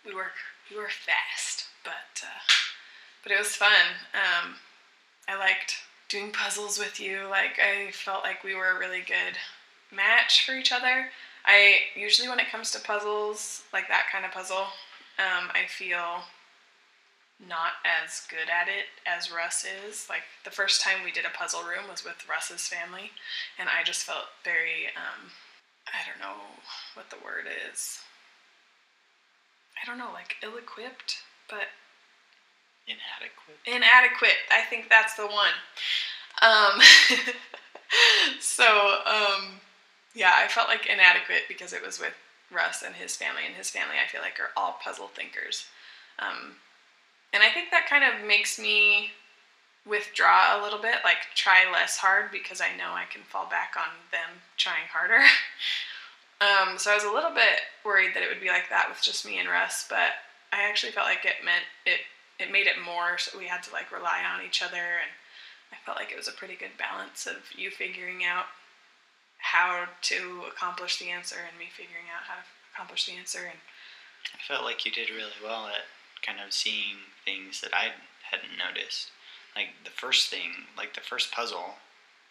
we 0.04 0.14
were 0.14 0.32
we 0.70 0.76
were 0.76 0.90
fast, 0.90 1.64
but 1.82 2.20
uh, 2.22 2.40
but 3.22 3.32
it 3.32 3.38
was 3.38 3.56
fun. 3.56 3.96
Um, 4.12 4.56
I 5.26 5.34
liked 5.36 5.76
doing 6.08 6.32
puzzles 6.32 6.78
with 6.78 6.98
you. 7.00 7.26
Like 7.28 7.58
I 7.58 7.90
felt 7.92 8.24
like 8.24 8.44
we 8.44 8.54
were 8.54 8.70
a 8.70 8.78
really 8.78 9.00
good 9.00 9.36
match 9.94 10.44
for 10.44 10.52
each 10.52 10.72
other. 10.72 11.10
I 11.44 11.76
usually 11.96 12.28
when 12.28 12.40
it 12.40 12.50
comes 12.50 12.70
to 12.72 12.80
puzzles, 12.80 13.62
like 13.72 13.88
that 13.88 14.06
kind 14.12 14.24
of 14.24 14.32
puzzle, 14.32 14.66
um, 15.18 15.48
I 15.54 15.66
feel 15.68 16.24
not 17.46 17.78
as 17.86 18.26
good 18.28 18.50
at 18.50 18.68
it 18.68 18.86
as 19.06 19.32
Russ 19.32 19.64
is. 19.64 20.08
Like 20.08 20.22
the 20.44 20.50
first 20.50 20.82
time 20.82 21.04
we 21.04 21.12
did 21.12 21.24
a 21.24 21.36
puzzle 21.36 21.62
room 21.62 21.88
was 21.90 22.04
with 22.04 22.28
Russ's 22.28 22.66
family, 22.66 23.12
and 23.58 23.68
I 23.68 23.84
just 23.84 24.04
felt 24.04 24.26
very 24.44 24.86
um, 24.96 25.30
I 25.86 26.04
don't 26.04 26.20
know 26.20 26.42
what 26.94 27.10
the 27.10 27.24
word 27.24 27.46
is. 27.70 28.00
I 29.80 29.86
don't 29.86 29.98
know, 29.98 30.10
like 30.12 30.36
ill-equipped, 30.42 31.22
but 31.48 31.70
Inadequate. 32.88 33.58
inadequate. 33.66 34.40
I 34.50 34.62
think 34.62 34.88
that's 34.88 35.14
the 35.14 35.26
one. 35.26 35.52
Um, 36.40 36.80
so, 38.40 38.64
um, 39.06 39.60
yeah, 40.14 40.32
I 40.36 40.48
felt 40.48 40.68
like 40.68 40.86
inadequate 40.86 41.42
because 41.48 41.72
it 41.72 41.84
was 41.84 42.00
with 42.00 42.14
Russ 42.50 42.82
and 42.82 42.94
his 42.94 43.14
family, 43.14 43.42
and 43.46 43.54
his 43.54 43.68
family 43.70 43.96
I 44.02 44.08
feel 44.10 44.22
like 44.22 44.40
are 44.40 44.50
all 44.56 44.78
puzzle 44.82 45.08
thinkers. 45.08 45.66
Um, 46.18 46.56
and 47.32 47.42
I 47.42 47.50
think 47.50 47.70
that 47.70 47.86
kind 47.88 48.04
of 48.04 48.26
makes 48.26 48.58
me 48.58 49.10
withdraw 49.86 50.58
a 50.58 50.62
little 50.62 50.80
bit, 50.80 50.96
like 51.04 51.18
try 51.34 51.70
less 51.70 51.96
hard 51.96 52.30
because 52.30 52.60
I 52.60 52.76
know 52.76 52.92
I 52.92 53.04
can 53.10 53.22
fall 53.22 53.48
back 53.48 53.74
on 53.76 53.92
them 54.12 54.40
trying 54.56 54.88
harder. 54.90 55.20
um, 56.40 56.78
so 56.78 56.90
I 56.90 56.94
was 56.94 57.04
a 57.04 57.12
little 57.12 57.32
bit 57.34 57.60
worried 57.84 58.14
that 58.14 58.22
it 58.22 58.28
would 58.28 58.40
be 58.40 58.48
like 58.48 58.68
that 58.70 58.88
with 58.88 59.02
just 59.02 59.26
me 59.26 59.38
and 59.38 59.48
Russ, 59.48 59.86
but 59.88 60.24
I 60.52 60.62
actually 60.68 60.92
felt 60.92 61.06
like 61.06 61.24
it 61.24 61.44
meant 61.44 61.64
it 61.84 62.00
it 62.38 62.52
made 62.52 62.66
it 62.66 62.80
more 62.84 63.18
so 63.18 63.38
we 63.38 63.46
had 63.46 63.62
to 63.64 63.72
like 63.72 63.90
rely 63.92 64.22
on 64.22 64.44
each 64.44 64.62
other 64.62 65.02
and 65.02 65.10
I 65.72 65.76
felt 65.84 65.98
like 65.98 66.10
it 66.10 66.16
was 66.16 66.28
a 66.28 66.32
pretty 66.32 66.56
good 66.56 66.78
balance 66.78 67.26
of 67.26 67.52
you 67.56 67.70
figuring 67.70 68.24
out 68.24 68.46
how 69.38 69.86
to 70.02 70.42
accomplish 70.48 70.98
the 70.98 71.10
answer 71.10 71.36
and 71.46 71.58
me 71.58 71.66
figuring 71.70 72.06
out 72.14 72.26
how 72.26 72.40
to 72.40 72.46
accomplish 72.72 73.06
the 73.06 73.18
answer 73.18 73.44
and 73.44 73.58
I 74.34 74.38
felt 74.46 74.64
like 74.64 74.84
you 74.84 74.90
did 74.90 75.10
really 75.10 75.38
well 75.42 75.66
at 75.68 75.86
kind 76.22 76.38
of 76.44 76.52
seeing 76.52 77.14
things 77.24 77.60
that 77.60 77.72
I 77.72 77.94
hadn't 78.30 78.58
noticed. 78.58 79.10
Like 79.54 79.68
the 79.84 79.94
first 79.94 80.28
thing, 80.28 80.68
like 80.76 80.94
the 80.94 81.00
first 81.00 81.32
puzzle, 81.32 81.78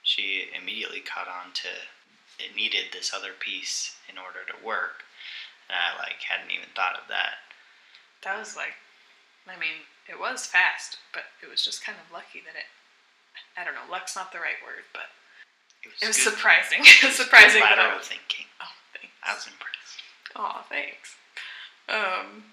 she 0.03 0.47
immediately 0.55 0.99
caught 0.99 1.27
on 1.27 1.53
to 1.53 1.69
it 2.39 2.55
needed 2.55 2.93
this 2.93 3.13
other 3.13 3.33
piece 3.33 3.95
in 4.07 4.17
order 4.17 4.45
to 4.45 4.65
work. 4.65 5.03
And 5.67 5.75
I 5.75 5.97
like 5.97 6.21
hadn't 6.21 6.51
even 6.51 6.69
thought 6.75 6.95
of 6.95 7.09
that. 7.09 7.41
that 8.23 8.37
was 8.39 8.55
like 8.55 8.75
I 9.47 9.55
mean, 9.55 9.87
it 10.09 10.19
was 10.19 10.45
fast, 10.45 10.97
but 11.13 11.23
it 11.43 11.49
was 11.49 11.63
just 11.63 11.83
kind 11.83 11.97
of 11.97 12.13
lucky 12.13 12.39
that 12.45 12.55
it 12.55 12.67
I 13.57 13.63
don't 13.63 13.73
know, 13.73 13.89
luck's 13.89 14.15
not 14.15 14.31
the 14.31 14.39
right 14.39 14.61
word, 14.63 14.85
but 14.93 15.09
It 15.83 15.89
was, 15.89 16.01
it 16.01 16.07
was 16.07 16.21
surprising. 16.21 16.79
it 16.81 17.03
was 17.03 17.15
surprising 17.15 17.61
that 17.61 17.79
I 17.79 17.95
was 17.95 18.07
thinking. 18.07 18.45
Oh, 18.61 18.73
thanks. 18.93 19.13
I 19.23 19.33
was 19.33 19.47
impressed. 19.47 19.97
Oh, 20.35 20.61
thanks. 20.69 21.15
Um, 21.89 22.43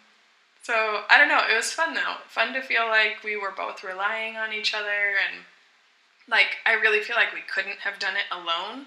so 0.63 1.05
I 1.11 1.19
don't 1.19 1.29
know. 1.29 1.43
It 1.51 1.57
was 1.57 1.73
fun 1.73 1.95
though. 1.95 2.17
Fun 2.29 2.55
to 2.55 2.63
feel 2.63 2.87
like 2.87 3.23
we 3.23 3.37
were 3.37 3.53
both 3.57 3.85
relying 3.85 4.37
on 4.37 4.53
each 4.53 4.75
other, 4.75 5.21
and 5.21 5.45
like 6.29 6.57
I 6.65 6.73
really 6.75 7.01
feel 7.01 7.17
like 7.17 7.35
we 7.35 7.43
couldn't 7.53 7.81
have 7.81 7.99
done 7.99 8.15
it 8.17 8.33
alone, 8.33 8.87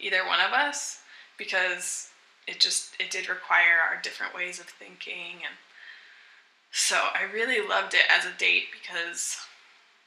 either 0.00 0.24
one 0.24 0.40
of 0.40 0.52
us, 0.52 1.00
because 1.36 2.08
it 2.46 2.60
just 2.60 2.94
it 2.98 3.10
did 3.10 3.28
require 3.28 3.76
our 3.82 4.00
different 4.00 4.34
ways 4.34 4.58
of 4.58 4.66
thinking, 4.66 5.44
and 5.44 5.54
so 6.70 6.96
I 6.96 7.30
really 7.32 7.66
loved 7.66 7.94
it 7.94 8.06
as 8.10 8.24
a 8.24 8.36
date 8.38 8.66
because 8.72 9.36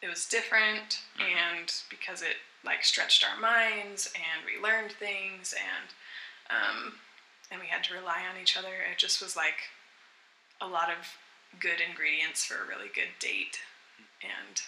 it 0.02 0.10
was 0.10 0.26
different 0.26 1.00
and 1.19 1.71
because 1.89 2.21
it 2.21 2.38
like 2.65 2.84
stretched 2.84 3.26
our 3.26 3.39
minds 3.39 4.12
and 4.15 4.45
we 4.45 4.62
learned 4.62 4.91
things 4.91 5.54
and 5.54 5.89
um, 6.50 6.93
and 7.50 7.60
we 7.60 7.67
had 7.67 7.84
to 7.86 7.93
rely 7.93 8.24
on 8.28 8.41
each 8.41 8.58
other. 8.58 8.84
It 8.91 8.97
just 8.97 9.21
was 9.21 9.36
like 9.36 9.71
a 10.60 10.67
lot 10.67 10.89
of 10.89 11.08
good 11.60 11.80
ingredients 11.82 12.43
for 12.43 12.56
a 12.56 12.67
really 12.67 12.91
good 12.93 13.12
date, 13.19 13.60
and 14.21 14.62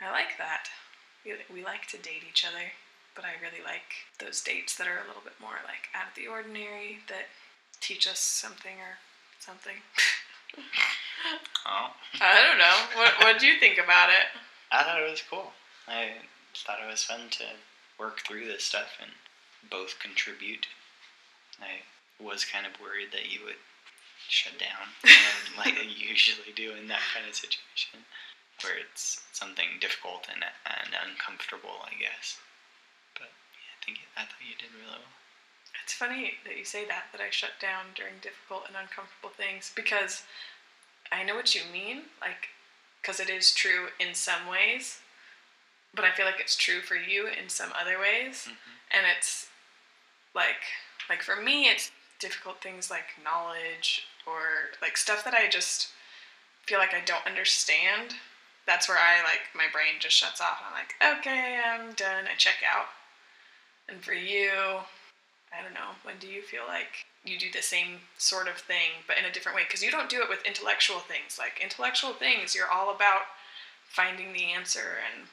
I 0.00 0.10
like 0.10 0.36
that. 0.38 0.68
We, 1.24 1.34
we 1.52 1.64
like 1.64 1.86
to 1.88 1.98
date 1.98 2.24
each 2.28 2.44
other, 2.44 2.72
but 3.14 3.24
I 3.24 3.40
really 3.40 3.64
like 3.64 4.08
those 4.18 4.42
dates 4.42 4.76
that 4.76 4.88
are 4.88 5.00
a 5.02 5.06
little 5.06 5.22
bit 5.24 5.40
more 5.40 5.60
like 5.64 5.88
out 5.94 6.08
of 6.10 6.14
the 6.16 6.28
ordinary 6.28 6.98
that 7.08 7.32
teach 7.80 8.06
us 8.08 8.18
something 8.18 8.76
or 8.76 8.98
something. 9.40 9.80
Oh, 11.64 11.94
I 12.20 12.42
don't 12.42 12.58
know. 12.58 13.00
What 13.00 13.12
what 13.20 13.38
do 13.38 13.46
you 13.46 13.58
think 13.58 13.78
about 13.78 14.10
it? 14.10 14.26
I 14.70 14.82
thought 14.82 15.00
it 15.00 15.10
was 15.10 15.22
cool. 15.28 15.52
I 15.86 16.10
thought 16.54 16.80
it 16.82 16.90
was 16.90 17.04
fun 17.04 17.30
to 17.38 17.44
work 17.98 18.20
through 18.20 18.46
this 18.46 18.64
stuff 18.64 18.98
and 19.00 19.12
both 19.70 19.98
contribute. 19.98 20.66
I 21.60 21.86
was 22.22 22.44
kind 22.44 22.66
of 22.66 22.80
worried 22.80 23.12
that 23.12 23.30
you 23.32 23.40
would 23.44 23.60
shut 24.28 24.58
down, 24.58 24.90
like 25.58 25.74
you 25.76 26.08
usually 26.08 26.52
do 26.54 26.74
in 26.74 26.88
that 26.88 27.04
kind 27.14 27.28
of 27.28 27.34
situation, 27.34 28.02
where 28.62 28.74
it's 28.78 29.22
something 29.32 29.78
difficult 29.80 30.26
and, 30.32 30.44
and 30.66 30.90
uncomfortable, 31.04 31.84
I 31.84 31.94
guess. 31.94 32.38
But 33.14 33.30
yeah, 33.54 33.72
I 33.74 33.78
think 33.84 33.98
I 34.16 34.22
thought 34.22 34.42
you 34.42 34.56
did 34.58 34.72
really 34.74 34.98
well. 34.98 35.21
It's 35.82 35.92
funny 35.92 36.34
that 36.44 36.56
you 36.56 36.64
say 36.64 36.84
that, 36.86 37.04
that 37.12 37.20
I 37.20 37.30
shut 37.30 37.58
down 37.60 37.86
during 37.94 38.14
difficult 38.22 38.64
and 38.68 38.76
uncomfortable 38.76 39.30
things 39.36 39.72
because 39.74 40.22
I 41.10 41.24
know 41.24 41.34
what 41.34 41.54
you 41.54 41.62
mean, 41.72 42.02
like, 42.20 42.48
because 43.00 43.18
it 43.20 43.28
is 43.28 43.52
true 43.52 43.88
in 43.98 44.14
some 44.14 44.46
ways, 44.48 45.00
but 45.94 46.04
I 46.04 46.12
feel 46.12 46.26
like 46.26 46.40
it's 46.40 46.56
true 46.56 46.80
for 46.80 46.94
you 46.94 47.26
in 47.26 47.48
some 47.48 47.70
other 47.78 47.98
ways. 47.98 48.46
Mm-hmm. 48.48 48.96
And 48.96 49.06
it's 49.16 49.48
like, 50.34 50.62
like 51.10 51.22
for 51.22 51.36
me, 51.36 51.64
it's 51.68 51.90
difficult 52.20 52.62
things 52.62 52.90
like 52.90 53.18
knowledge 53.22 54.06
or 54.26 54.70
like 54.80 54.96
stuff 54.96 55.24
that 55.24 55.34
I 55.34 55.48
just 55.48 55.88
feel 56.66 56.78
like 56.78 56.94
I 56.94 57.04
don't 57.04 57.26
understand. 57.26 58.14
That's 58.66 58.88
where 58.88 58.98
I 58.98 59.22
like, 59.24 59.40
my 59.56 59.66
brain 59.72 59.98
just 59.98 60.16
shuts 60.16 60.40
off. 60.40 60.62
I'm 60.64 60.72
like, 60.72 61.18
okay, 61.18 61.58
I'm 61.66 61.92
done. 61.94 62.24
I 62.32 62.36
check 62.38 62.62
out. 62.64 62.86
And 63.88 64.02
for 64.02 64.12
you, 64.12 64.50
I 65.52 65.62
don't 65.62 65.74
know. 65.74 65.92
When 66.02 66.16
do 66.18 66.26
you 66.26 66.40
feel 66.40 66.64
like 66.66 67.04
you 67.24 67.38
do 67.38 67.52
the 67.52 67.62
same 67.62 68.00
sort 68.16 68.48
of 68.48 68.56
thing, 68.56 69.04
but 69.06 69.18
in 69.18 69.24
a 69.24 69.32
different 69.32 69.54
way? 69.54 69.62
Because 69.68 69.82
you 69.82 69.90
don't 69.90 70.08
do 70.08 70.22
it 70.22 70.28
with 70.28 70.40
intellectual 70.46 70.98
things. 70.98 71.38
Like 71.38 71.60
intellectual 71.62 72.12
things, 72.14 72.54
you're 72.54 72.72
all 72.72 72.94
about 72.94 73.28
finding 73.84 74.32
the 74.32 74.48
answer 74.48 74.96
and 75.04 75.28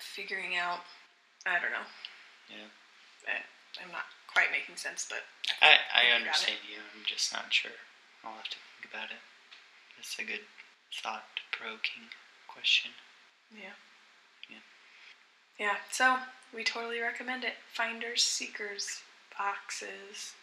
figuring 0.00 0.56
out. 0.58 0.82
I 1.46 1.62
don't 1.62 1.70
know. 1.70 1.86
Yeah. 2.50 2.68
I, 3.30 3.38
I'm 3.78 3.92
not 3.92 4.10
quite 4.26 4.50
making 4.50 4.76
sense, 4.76 5.06
but 5.08 5.22
I, 5.62 5.78
I 5.94 6.10
it. 6.10 6.18
understand 6.18 6.58
you. 6.66 6.82
I'm 6.82 7.06
just 7.06 7.32
not 7.32 7.54
sure. 7.54 7.78
I'll 8.24 8.34
have 8.34 8.50
to 8.50 8.58
think 8.74 8.90
about 8.90 9.14
it. 9.14 9.22
That's 9.94 10.18
a 10.18 10.26
good 10.26 10.42
thought 10.90 11.24
provoking 11.52 12.10
question. 12.50 12.90
Yeah. 13.54 13.78
Yeah. 15.58 15.76
So 15.90 16.16
we 16.54 16.64
totally 16.64 17.00
recommend 17.00 17.44
it. 17.44 17.54
Finders, 17.72 18.22
seekers, 18.24 19.00
boxes. 19.38 20.34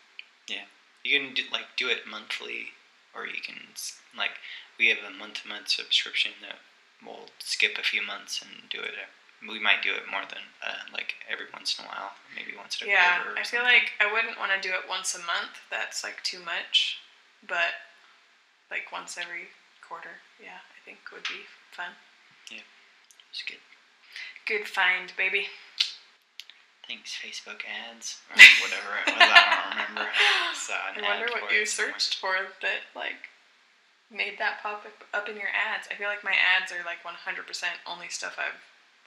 Yeah, 0.48 0.66
you 1.04 1.20
can 1.20 1.34
do, 1.34 1.44
like 1.52 1.66
do 1.78 1.88
it 1.90 2.08
monthly, 2.10 2.68
or 3.16 3.26
you 3.26 3.42
can 3.46 3.58
like 4.18 4.32
we 4.80 4.88
have 4.90 4.98
a 5.08 5.16
month 5.18 5.44
to 5.44 5.48
month 5.50 5.70
subscription 5.70 6.32
that 6.42 6.58
we'll 7.06 7.30
skip 7.40 7.78
a 7.80 7.84
few 7.84 8.02
months 8.06 8.42
and 8.42 8.70
do 8.70 8.80
it. 8.80 8.94
e- 8.96 9.48
We 9.48 9.60
might 9.60 9.82
do 9.82 9.94
it 9.94 10.10
more 10.12 10.22
than 10.30 10.44
uh, 10.66 10.86
like 10.94 11.16
every 11.32 11.46
once 11.54 11.78
in 11.80 11.86
a 11.86 11.88
while, 11.88 12.12
maybe 12.36 12.58
once 12.58 12.82
a 12.82 12.86
Yeah, 12.88 13.22
I 13.38 13.44
feel 13.44 13.62
something. 13.62 13.64
like 13.64 13.92
I 14.00 14.12
wouldn't 14.12 14.38
want 14.40 14.52
to 14.54 14.62
do 14.68 14.74
it 14.74 14.88
once 14.90 15.16
a 15.16 15.20
month. 15.20 15.62
That's 15.70 16.04
like 16.04 16.22
too 16.24 16.40
much. 16.40 16.98
But 17.48 17.74
like 18.70 18.92
once 18.92 19.18
every 19.18 19.50
quarter, 19.88 20.22
yeah, 20.42 20.60
I 20.62 20.80
think 20.86 21.00
would 21.12 21.24
be 21.24 21.46
fun. 21.72 21.92
Yeah, 22.52 22.66
it's 23.30 23.42
good. 23.44 23.58
Good 24.48 24.68
find, 24.68 25.14
baby. 25.18 25.48
Thanks, 26.88 27.16
Facebook 27.16 27.62
ads 27.64 28.20
or 28.30 28.36
whatever 28.60 28.92
it 29.00 29.14
was. 29.16 29.24
I 29.24 29.76
don't 29.78 29.90
remember. 29.96 30.12
I 30.12 31.00
I 31.00 31.02
wonder 31.08 31.32
what 31.32 31.52
you 31.54 31.66
somewhere. 31.66 31.94
searched 32.00 32.20
for 32.20 32.34
that 32.62 32.84
like 32.96 33.30
made 34.12 34.36
that 34.40 34.60
pop 34.62 34.84
up, 34.86 35.04
up 35.14 35.30
in 35.30 35.36
your 35.38 35.52
ads. 35.56 35.88
I 35.90 35.96
feel 35.96 36.10
like 36.10 36.24
my 36.24 36.36
ads 36.36 36.72
are 36.72 36.84
like 36.84 37.00
100% 37.04 37.16
only 37.88 38.10
stuff 38.10 38.36
I've 38.38 38.60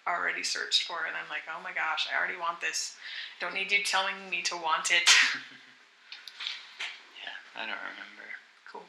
already 0.09 0.43
searched 0.43 0.85
for, 0.88 1.05
and 1.07 1.12
I'm 1.17 1.29
like, 1.29 1.45
oh 1.49 1.61
my 1.62 1.73
gosh, 1.73 2.09
I 2.09 2.17
already 2.17 2.38
want 2.40 2.61
this. 2.61 2.97
Don't 3.40 3.53
need 3.55 3.71
you 3.73 3.83
telling 3.85 4.17
me 4.31 4.40
to 4.43 4.57
want 4.57 4.90
it. 4.90 5.09
Yeah, 7.25 7.62
I 7.62 7.67
don't 7.67 7.81
remember. 7.81 8.29
cool. 8.71 8.83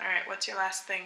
All 0.00 0.06
right, 0.06 0.26
what's 0.26 0.46
your 0.48 0.56
last 0.56 0.84
thing? 0.86 1.02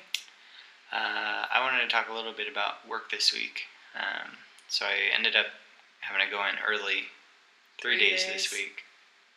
Uh, 0.93 1.45
I 1.53 1.61
wanted 1.61 1.83
to 1.83 1.89
talk 1.89 2.09
a 2.09 2.15
little 2.15 2.33
bit 2.33 2.49
about 2.51 2.87
work 2.89 3.11
this 3.11 3.33
week. 3.33 3.63
Um, 3.95 4.37
so 4.69 4.85
I 4.87 5.15
ended 5.15 5.37
up 5.37 5.47
having 6.01 6.25
to 6.25 6.31
go 6.31 6.45
in 6.47 6.55
early 6.67 7.09
three, 7.81 7.97
Three 7.97 7.99
days, 7.99 8.25
days. 8.25 8.33
this 8.45 8.53
week. 8.53 8.83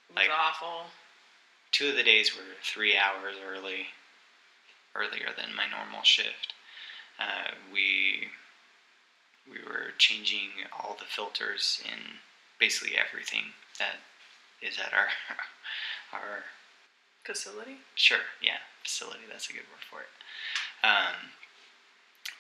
It 0.10 0.14
was 0.16 0.28
Like- 0.28 0.30
awful. 0.32 0.92
Two 1.72 1.90
of 1.90 1.96
the 1.96 2.04
days 2.04 2.36
were 2.36 2.56
three 2.64 2.98
hours 2.98 3.38
early, 3.38 3.94
earlier 4.96 5.32
than 5.34 5.54
my 5.54 5.68
normal 5.68 6.04
shift. 6.04 6.54
Uh, 7.20 7.52
we 7.72 8.32
we 9.48 9.62
were 9.64 9.92
changing 9.98 10.52
all 10.72 10.96
the 10.96 11.06
filters 11.06 11.82
in 11.86 12.20
basically 12.60 12.96
everything 12.98 13.54
that 13.80 13.98
is 14.62 14.78
at 14.80 14.94
our 14.94 15.10
our 16.14 16.46
Facility? 17.24 17.78
Sure, 17.96 18.22
yeah, 18.42 18.58
facility. 18.84 19.26
That's 19.30 19.50
a 19.50 19.54
good 19.54 19.68
word 19.70 19.84
for 19.90 20.02
it. 20.02 20.10
Um, 20.88 21.34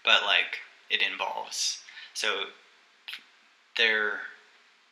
but 0.03 0.23
like 0.23 0.59
it 0.89 1.01
involves 1.03 1.83
so 2.19 2.43
they're 3.77 4.19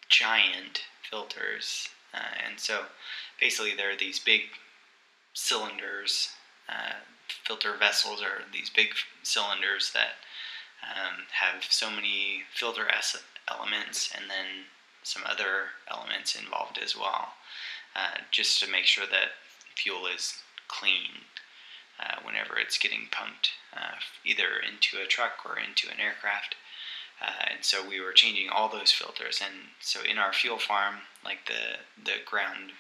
giant 0.08 0.84
filters, 1.12 1.90
uh, 2.14 2.48
and 2.48 2.58
so 2.58 2.84
basically 3.38 3.76
there 3.76 3.92
are 3.92 3.98
these 3.98 4.18
big 4.18 4.44
cylinders. 5.34 6.30
Uh, 6.70 6.94
filter 7.44 7.74
vessels 7.78 8.22
are 8.22 8.44
these 8.54 8.70
big 8.70 8.92
cylinders 9.24 9.92
that 9.94 10.16
um, 10.82 11.26
have 11.34 11.66
so 11.70 11.92
many 11.92 12.44
filter 12.56 12.86
elements, 13.52 14.14
and 14.16 14.30
then 14.30 14.64
some 15.04 15.24
other 15.26 15.76
elements 15.92 16.34
involved 16.34 16.80
as 16.82 16.96
well, 16.96 17.34
uh, 17.94 18.20
just 18.32 18.64
to 18.64 18.72
make 18.72 18.86
sure 18.86 19.06
that 19.06 19.32
fuel 19.76 20.08
is 20.08 20.36
clean 20.70 21.28
uh, 22.00 22.16
whenever 22.24 22.58
it's 22.58 22.78
getting 22.78 23.10
pumped, 23.12 23.50
uh, 23.76 24.00
either 24.24 24.64
into 24.66 25.04
a 25.04 25.06
truck 25.06 25.40
or 25.44 25.60
into 25.60 25.90
an 25.90 26.00
aircraft. 26.00 26.56
Uh, 27.22 27.46
and 27.52 27.66
so 27.66 27.88
we 27.88 28.00
were 28.00 28.12
changing 28.12 28.50
all 28.50 28.70
those 28.70 28.92
filters. 28.92 29.42
And 29.44 29.70
so 29.80 30.02
in 30.04 30.18
our 30.18 30.34
fuel 30.34 30.60
farm, 30.60 30.96
like 31.24 31.48
the 31.48 31.80
the 32.04 32.18
ground 32.26 32.72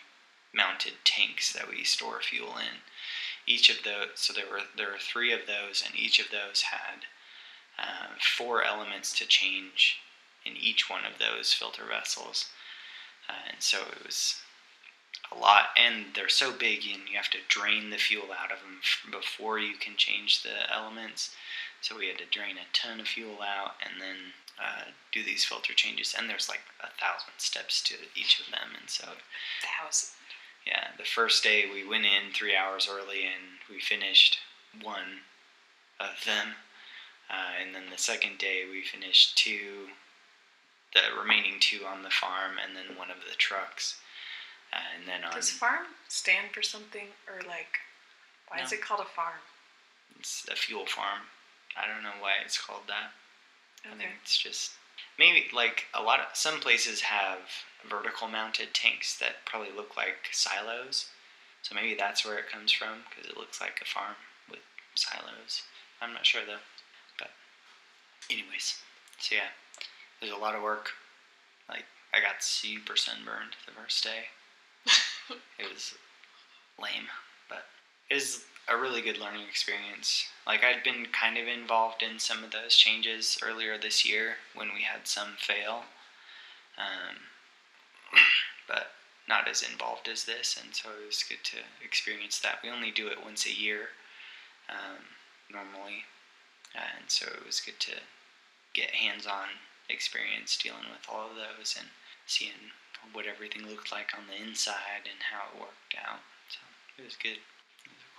mounted 0.53 0.93
tanks 1.03 1.53
that 1.53 1.69
we 1.69 1.83
store 1.83 2.21
fuel 2.21 2.57
in, 2.57 2.81
each 3.45 3.69
of 3.69 3.83
those. 3.83 4.09
So 4.15 4.33
there 4.33 4.49
were 4.49 4.61
there 4.75 4.91
were 4.91 4.99
three 4.99 5.33
of 5.33 5.41
those, 5.47 5.83
and 5.85 5.97
each 5.97 6.19
of 6.19 6.27
those 6.31 6.63
had 6.63 7.05
uh, 7.79 8.13
four 8.37 8.63
elements 8.63 9.17
to 9.17 9.25
change 9.25 9.97
in 10.45 10.55
each 10.55 10.89
one 10.89 11.05
of 11.05 11.19
those 11.19 11.53
filter 11.53 11.83
vessels. 11.87 12.49
Uh, 13.29 13.51
and 13.51 13.61
so 13.61 13.79
it 13.91 14.05
was 14.05 14.41
a 15.31 15.37
lot, 15.37 15.69
and 15.77 16.05
they're 16.15 16.29
so 16.29 16.51
big, 16.51 16.79
and 16.85 17.09
you 17.09 17.17
have 17.17 17.29
to 17.31 17.37
drain 17.49 17.89
the 17.89 17.97
fuel 17.97 18.31
out 18.31 18.51
of 18.51 18.59
them 18.59 18.79
before 19.11 19.59
you 19.59 19.75
can 19.75 19.95
change 19.97 20.43
the 20.43 20.73
elements. 20.73 21.35
So 21.81 21.97
we 21.97 22.07
had 22.07 22.17
to 22.17 22.25
drain 22.25 22.55
a 22.57 22.67
ton 22.73 22.99
of 22.99 23.07
fuel 23.07 23.37
out, 23.41 23.73
and 23.83 24.01
then 24.01 24.17
uh, 24.59 24.91
do 25.11 25.23
these 25.23 25.45
filter 25.45 25.73
changes. 25.73 26.15
And 26.17 26.29
there's 26.29 26.49
like 26.49 26.61
a 26.81 26.87
thousand 26.99 27.33
steps 27.37 27.81
to 27.83 27.95
each 28.15 28.39
of 28.39 28.51
them, 28.51 28.69
and 28.79 28.89
so 28.89 29.05
Thousand. 29.61 30.09
yeah, 30.65 30.87
the 30.97 31.05
first 31.05 31.43
day 31.43 31.65
we 31.71 31.87
went 31.87 32.05
in 32.05 32.33
three 32.33 32.55
hours 32.55 32.87
early, 32.91 33.23
and 33.23 33.59
we 33.69 33.79
finished 33.79 34.39
one 34.81 35.21
of 35.99 36.23
them. 36.25 36.55
Uh, 37.29 37.61
and 37.61 37.75
then 37.75 37.83
the 37.91 37.97
second 37.97 38.37
day 38.37 38.63
we 38.69 38.81
finished 38.83 39.37
two, 39.37 39.87
the 40.93 41.01
remaining 41.19 41.55
two 41.59 41.85
on 41.85 42.01
the 42.03 42.09
farm, 42.09 42.53
and 42.65 42.75
then 42.75 42.97
one 42.97 43.11
of 43.11 43.17
the 43.29 43.35
trucks. 43.37 43.99
Uh, 44.73 44.77
and 44.97 45.07
then 45.07 45.23
on 45.23 45.33
Does 45.35 45.49
farm 45.49 45.85
stand 46.09 46.47
for 46.53 46.61
something 46.61 47.07
or 47.27 47.41
like 47.47 47.79
why 48.49 48.61
is 48.61 48.71
it 48.73 48.81
called 48.81 48.99
a 49.01 49.05
farm? 49.05 49.39
it's 50.19 50.45
a 50.51 50.55
fuel 50.55 50.85
farm. 50.85 51.19
I 51.77 51.87
don't 51.87 52.03
know 52.03 52.17
why 52.19 52.33
it's 52.43 52.59
called 52.59 52.87
that. 52.87 53.11
I 53.85 53.95
think 53.95 54.09
it's 54.21 54.37
just 54.37 54.73
maybe 55.19 55.45
like 55.53 55.85
a 55.93 56.01
lot 56.01 56.19
of 56.19 56.25
some 56.33 56.59
places 56.59 57.01
have 57.01 57.39
vertical 57.89 58.27
mounted 58.27 58.73
tanks 58.73 59.17
that 59.19 59.45
probably 59.45 59.71
look 59.75 59.95
like 59.95 60.29
silos. 60.31 61.07
So 61.61 61.75
maybe 61.75 61.95
that's 61.97 62.25
where 62.25 62.37
it 62.37 62.49
comes 62.51 62.71
from 62.71 63.03
because 63.09 63.29
it 63.29 63.37
looks 63.37 63.61
like 63.61 63.79
a 63.81 63.85
farm 63.85 64.15
with 64.49 64.59
silos. 64.95 65.63
I'm 66.01 66.13
not 66.13 66.25
sure 66.25 66.41
though. 66.45 66.63
But 67.17 67.29
anyways, 68.29 68.75
so 69.19 69.35
yeah, 69.35 69.51
there's 70.19 70.33
a 70.33 70.37
lot 70.37 70.55
of 70.55 70.63
work. 70.63 70.91
Like 71.69 71.85
I 72.13 72.19
got 72.19 72.43
super 72.43 72.95
sunburned 72.95 73.55
the 73.65 73.73
first 73.73 74.03
day. 74.03 74.25
it 75.59 75.73
was 75.73 75.93
lame, 76.81 77.07
but 77.49 77.65
it 78.09 78.15
was 78.15 78.45
a 78.69 78.77
really 78.77 79.01
good 79.01 79.17
learning 79.17 79.43
experience. 79.47 80.25
Like 80.45 80.63
I'd 80.63 80.83
been 80.83 81.07
kind 81.11 81.37
of 81.37 81.47
involved 81.47 82.03
in 82.03 82.19
some 82.19 82.43
of 82.43 82.51
those 82.51 82.75
changes 82.75 83.37
earlier 83.41 83.77
this 83.77 84.07
year 84.07 84.35
when 84.55 84.69
we 84.73 84.81
had 84.81 85.07
some 85.07 85.35
fail, 85.37 85.83
um, 86.77 87.15
but 88.67 88.91
not 89.27 89.47
as 89.47 89.63
involved 89.63 90.07
as 90.07 90.25
this, 90.25 90.59
and 90.61 90.73
so 90.75 90.89
it 90.89 91.05
was 91.05 91.23
good 91.23 91.43
to 91.43 91.57
experience 91.83 92.39
that. 92.39 92.59
We 92.63 92.69
only 92.69 92.91
do 92.91 93.07
it 93.07 93.23
once 93.23 93.45
a 93.45 93.53
year 93.53 93.89
um, 94.69 95.03
normally, 95.51 96.03
and 96.75 97.07
so 97.07 97.27
it 97.27 97.45
was 97.45 97.59
good 97.59 97.79
to 97.81 97.91
get 98.73 98.91
hands-on 98.91 99.47
experience 99.89 100.57
dealing 100.57 100.91
with 100.91 101.07
all 101.09 101.29
of 101.29 101.35
those 101.35 101.75
and 101.77 101.87
seeing 102.25 102.71
what 103.13 103.25
everything 103.25 103.65
looked 103.67 103.91
like 103.91 104.11
on 104.17 104.23
the 104.27 104.35
inside 104.35 105.07
and 105.07 105.19
how 105.31 105.47
it 105.51 105.59
worked 105.59 105.95
out. 105.95 106.19
So 106.49 106.59
it 106.99 107.05
was 107.05 107.15
good. 107.15 107.39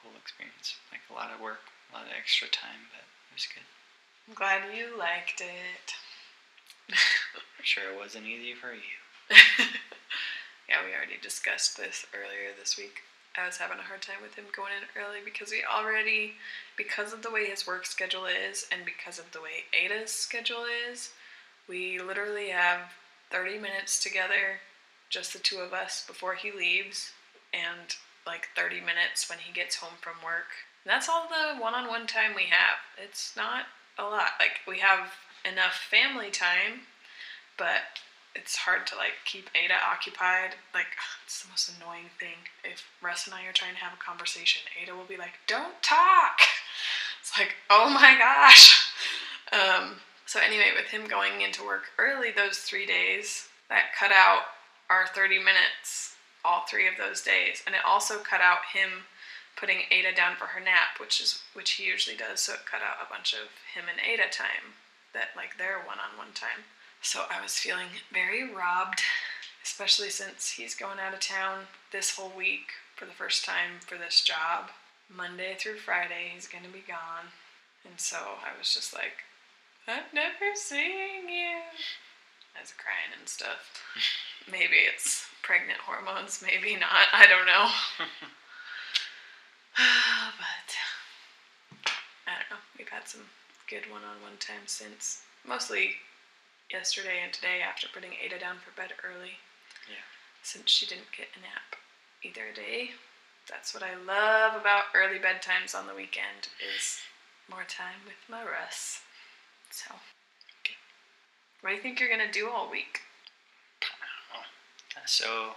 It 0.09 0.16
was 0.16 0.33
a 0.33 0.40
cool 0.40 0.49
experience. 0.49 0.77
Like 0.88 1.05
a 1.11 1.14
lot 1.14 1.35
of 1.35 1.40
work, 1.40 1.61
a 1.92 1.97
lot 1.97 2.07
of 2.07 2.12
extra 2.16 2.49
time, 2.49 2.88
but 2.92 3.05
it 3.05 3.35
was 3.37 3.44
good. 3.44 3.68
I'm 4.29 4.35
glad 4.35 4.62
you 4.75 4.97
liked 4.97 5.40
it. 5.40 5.92
Sure, 7.62 7.90
it 7.92 7.99
wasn't 7.99 8.25
easy 8.25 8.55
for 8.55 8.73
you. 8.73 8.97
yeah, 10.68 10.79
we 10.87 10.94
already 10.94 11.18
discussed 11.21 11.77
this 11.77 12.07
earlier 12.14 12.55
this 12.59 12.79
week. 12.79 13.03
I 13.37 13.44
was 13.44 13.59
having 13.59 13.79
a 13.79 13.83
hard 13.83 14.01
time 14.01 14.23
with 14.23 14.37
him 14.37 14.47
going 14.57 14.73
in 14.73 15.03
early 15.03 15.18
because 15.25 15.51
we 15.51 15.64
already, 15.64 16.35
because 16.77 17.12
of 17.12 17.23
the 17.23 17.31
way 17.31 17.47
his 17.47 17.66
work 17.66 17.85
schedule 17.85 18.27
is 18.27 18.66
and 18.73 18.85
because 18.85 19.18
of 19.18 19.31
the 19.33 19.42
way 19.42 19.64
Ada's 19.75 20.12
schedule 20.12 20.64
is, 20.90 21.11
we 21.68 21.99
literally 21.99 22.49
have 22.51 22.92
30 23.31 23.59
minutes 23.59 24.03
together, 24.03 24.61
just 25.11 25.33
the 25.33 25.40
two 25.40 25.59
of 25.59 25.73
us, 25.73 26.05
before 26.07 26.35
he 26.35 26.53
leaves, 26.53 27.12
and 27.53 27.97
like 28.29 28.49
30 28.55 28.81
minutes 28.81 29.29
when 29.29 29.41
he 29.41 29.53
gets 29.53 29.77
home 29.77 29.97
from 30.01 30.21
work. 30.25 30.69
That's 30.85 31.09
all 31.09 31.27
the 31.29 31.61
one 31.61 31.75
on 31.75 31.88
one 31.88 32.07
time 32.07 32.37
we 32.37 32.53
have. 32.53 32.79
It's 33.03 33.35
not 33.35 33.64
a 33.99 34.05
lot. 34.05 34.38
Like, 34.38 34.61
we 34.69 34.79
have 34.79 35.17
enough 35.45 35.75
family 35.75 36.31
time, 36.31 36.87
but 37.57 37.99
it's 38.35 38.57
hard 38.57 38.87
to 38.87 38.97
like 38.97 39.19
keep 39.25 39.51
Ada 39.55 39.75
occupied. 39.91 40.55
Like 40.73 40.87
it's 41.25 41.43
the 41.43 41.51
most 41.51 41.73
annoying 41.77 42.11
thing. 42.21 42.47
If 42.62 42.85
Russ 43.03 43.27
and 43.27 43.35
I 43.35 43.45
are 43.47 43.53
trying 43.53 43.75
to 43.75 43.81
have 43.81 43.93
a 43.93 44.05
conversation, 44.05 44.62
Ada 44.81 44.95
will 44.95 45.09
be 45.09 45.17
like, 45.17 45.35
"Don't 45.47 45.83
talk." 45.83 46.41
It's 47.21 47.38
like, 47.38 47.57
oh 47.69 47.91
my 47.91 48.17
gosh. 48.19 48.85
Um, 49.51 49.97
so 50.27 50.41
anyway, 50.41 50.73
with 50.77 50.91
him 50.91 51.09
going 51.09 51.41
into 51.41 51.64
work 51.64 51.85
early 51.99 52.31
those 52.31 52.59
three 52.59 52.85
days, 52.85 53.49
that 53.71 53.95
cut 53.99 54.12
out 54.12 54.43
our 54.91 55.07
30 55.07 55.38
minutes 55.38 56.08
all 56.48 56.64
three 56.64 56.88
of 56.88 56.96
those 56.96 57.20
days, 57.20 57.62
and 57.66 57.74
it 57.74 57.84
also 57.87 58.18
cut 58.18 58.40
out 58.40 58.72
him 58.72 59.04
putting 59.54 59.82
Ada 59.90 60.14
down 60.14 60.37
for 60.37 60.46
her 60.46 60.61
nap, 60.61 60.96
which 60.98 61.20
is 61.20 61.42
which 61.52 61.72
he 61.72 61.84
usually 61.84 62.16
does. 62.16 62.40
So 62.40 62.54
it 62.54 62.64
cut 62.64 62.80
out 62.80 63.04
a 63.04 63.12
bunch 63.12 63.34
of 63.34 63.52
him 63.74 63.84
and 63.90 64.00
Ada 64.00 64.30
time, 64.30 64.78
that 65.12 65.37
like 65.37 65.58
their 65.58 65.78
one-on-one 65.78 66.32
time. 66.32 66.64
So 67.02 67.24
I 67.30 67.42
was 67.42 67.58
feeling 67.58 68.00
very 68.12 68.42
robbed, 68.42 69.02
especially 69.62 70.11
since 70.11 70.52
he's 70.52 70.74
going 70.74 70.98
out 70.98 71.14
of 71.14 71.20
town 71.20 71.66
this 71.92 72.16
whole 72.16 72.32
week 72.37 72.72
for 72.96 73.04
the 73.04 73.12
first 73.12 73.44
time 73.44 73.82
for 73.84 73.98
this 73.98 74.22
job. 74.22 74.70
Monday 75.14 75.56
through 75.58 75.76
Friday, 75.76 76.30
he's 76.32 76.48
gonna 76.48 76.72
be 76.72 76.84
gone. 76.87 77.32
And 77.84 77.98
so 77.98 78.16
I 78.16 78.56
was 78.58 78.72
just 78.74 78.94
like, 78.94 79.24
I've 79.87 80.12
never 80.12 80.54
seen 80.54 81.28
you. 81.28 81.64
I 82.56 82.61
was 82.61 82.74
crying 82.76 83.14
and 83.18 83.28
stuff. 83.28 83.82
Maybe 84.50 84.76
it's 84.92 85.26
pregnant 85.42 85.79
hormones, 85.81 86.42
maybe 86.42 86.74
not. 86.77 87.09
I 87.12 87.27
don't 87.27 87.46
know. 87.46 87.68
Ah, 89.81 90.35
but 90.37 90.74
I 92.27 92.35
don't 92.35 92.51
know. 92.51 92.62
We've 92.77 92.88
had 92.88 93.07
some 93.07 93.22
good 93.70 93.87
one 93.88 94.03
on 94.03 94.20
one 94.22 94.37
time 94.40 94.66
since. 94.66 95.22
Mostly 95.46 95.94
yesterday 96.72 97.22
and 97.22 97.33
today 97.33 97.61
after 97.62 97.87
putting 97.94 98.11
Ada 98.20 98.40
down 98.40 98.57
for 98.59 98.74
bed 98.74 98.90
early. 99.07 99.38
Yeah. 99.88 100.03
Since 100.42 100.70
she 100.70 100.87
didn't 100.87 101.12
get 101.16 101.29
a 101.37 101.40
nap 101.40 101.79
either 102.24 102.51
day. 102.55 102.90
That's 103.48 103.72
what 103.72 103.83
I 103.83 103.94
love 103.94 104.61
about 104.61 104.90
early 104.94 105.18
bedtimes 105.18 105.79
on 105.79 105.87
the 105.87 105.94
weekend 105.94 106.48
is 106.74 106.98
more 107.48 107.64
time 107.68 108.03
with 108.05 108.18
my 108.29 108.42
Russ. 108.42 109.01
So 109.70 109.94
Okay. 110.61 110.74
what 111.61 111.70
do 111.70 111.77
you 111.77 111.83
think 111.83 112.01
you're 112.01 112.11
gonna 112.11 112.31
do 112.33 112.51
all 112.51 112.68
week? 112.70 113.03
So, 115.06 115.54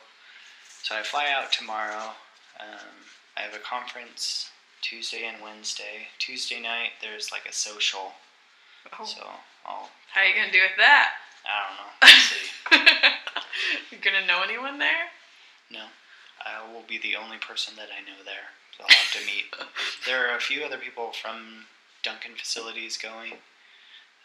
so 0.84 0.96
I 0.96 1.04
fly 1.04 1.30
out 1.32 1.52
tomorrow. 1.52 2.12
Um, 2.60 3.06
I 3.38 3.42
have 3.42 3.54
a 3.54 3.60
conference 3.60 4.50
Tuesday 4.82 5.26
and 5.26 5.42
Wednesday. 5.42 6.08
Tuesday 6.20 6.60
night 6.60 6.92
there's 7.02 7.32
like 7.32 7.46
a 7.50 7.54
social, 7.54 8.14
Oh, 9.00 9.06
so 9.06 9.22
I'll 9.66 9.90
how 10.14 10.22
are 10.22 10.26
you 10.26 10.36
gonna 10.36 10.52
do 10.52 10.60
with 10.62 10.78
that? 10.78 11.10
I 11.46 12.72
don't 12.72 12.86
know. 12.86 13.12
You 13.92 13.98
gonna 13.98 14.26
know 14.26 14.42
anyone 14.44 14.80
there? 14.80 15.12
No, 15.70 15.86
I 16.46 16.72
will 16.72 16.84
be 16.88 16.98
the 16.98 17.16
only 17.16 17.38
person 17.38 17.76
that 17.76 17.90
I 17.92 18.02
know 18.02 18.24
there. 18.26 18.56
So 18.78 18.84
I'll 18.84 18.90
have 18.90 19.12
to 19.20 19.26
meet. 19.26 19.46
there 20.06 20.28
are 20.30 20.38
a 20.38 20.42
few 20.42 20.64
other 20.64 20.78
people 20.78 21.12
from 21.12 21.66
Duncan 22.04 22.32
facilities 22.36 22.98
going, 22.98 23.34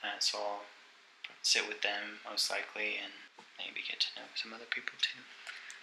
uh, 0.02 0.18
so 0.20 0.38
I'll 0.38 0.62
sit 1.42 1.68
with 1.68 1.83
them 1.83 2.22
most 2.29 2.50
likely 2.50 2.96
and 3.02 3.12
maybe 3.59 3.81
get 3.87 4.01
to 4.01 4.11
know 4.20 4.27
some 4.35 4.53
other 4.53 4.68
people 4.70 4.94
too. 5.01 5.20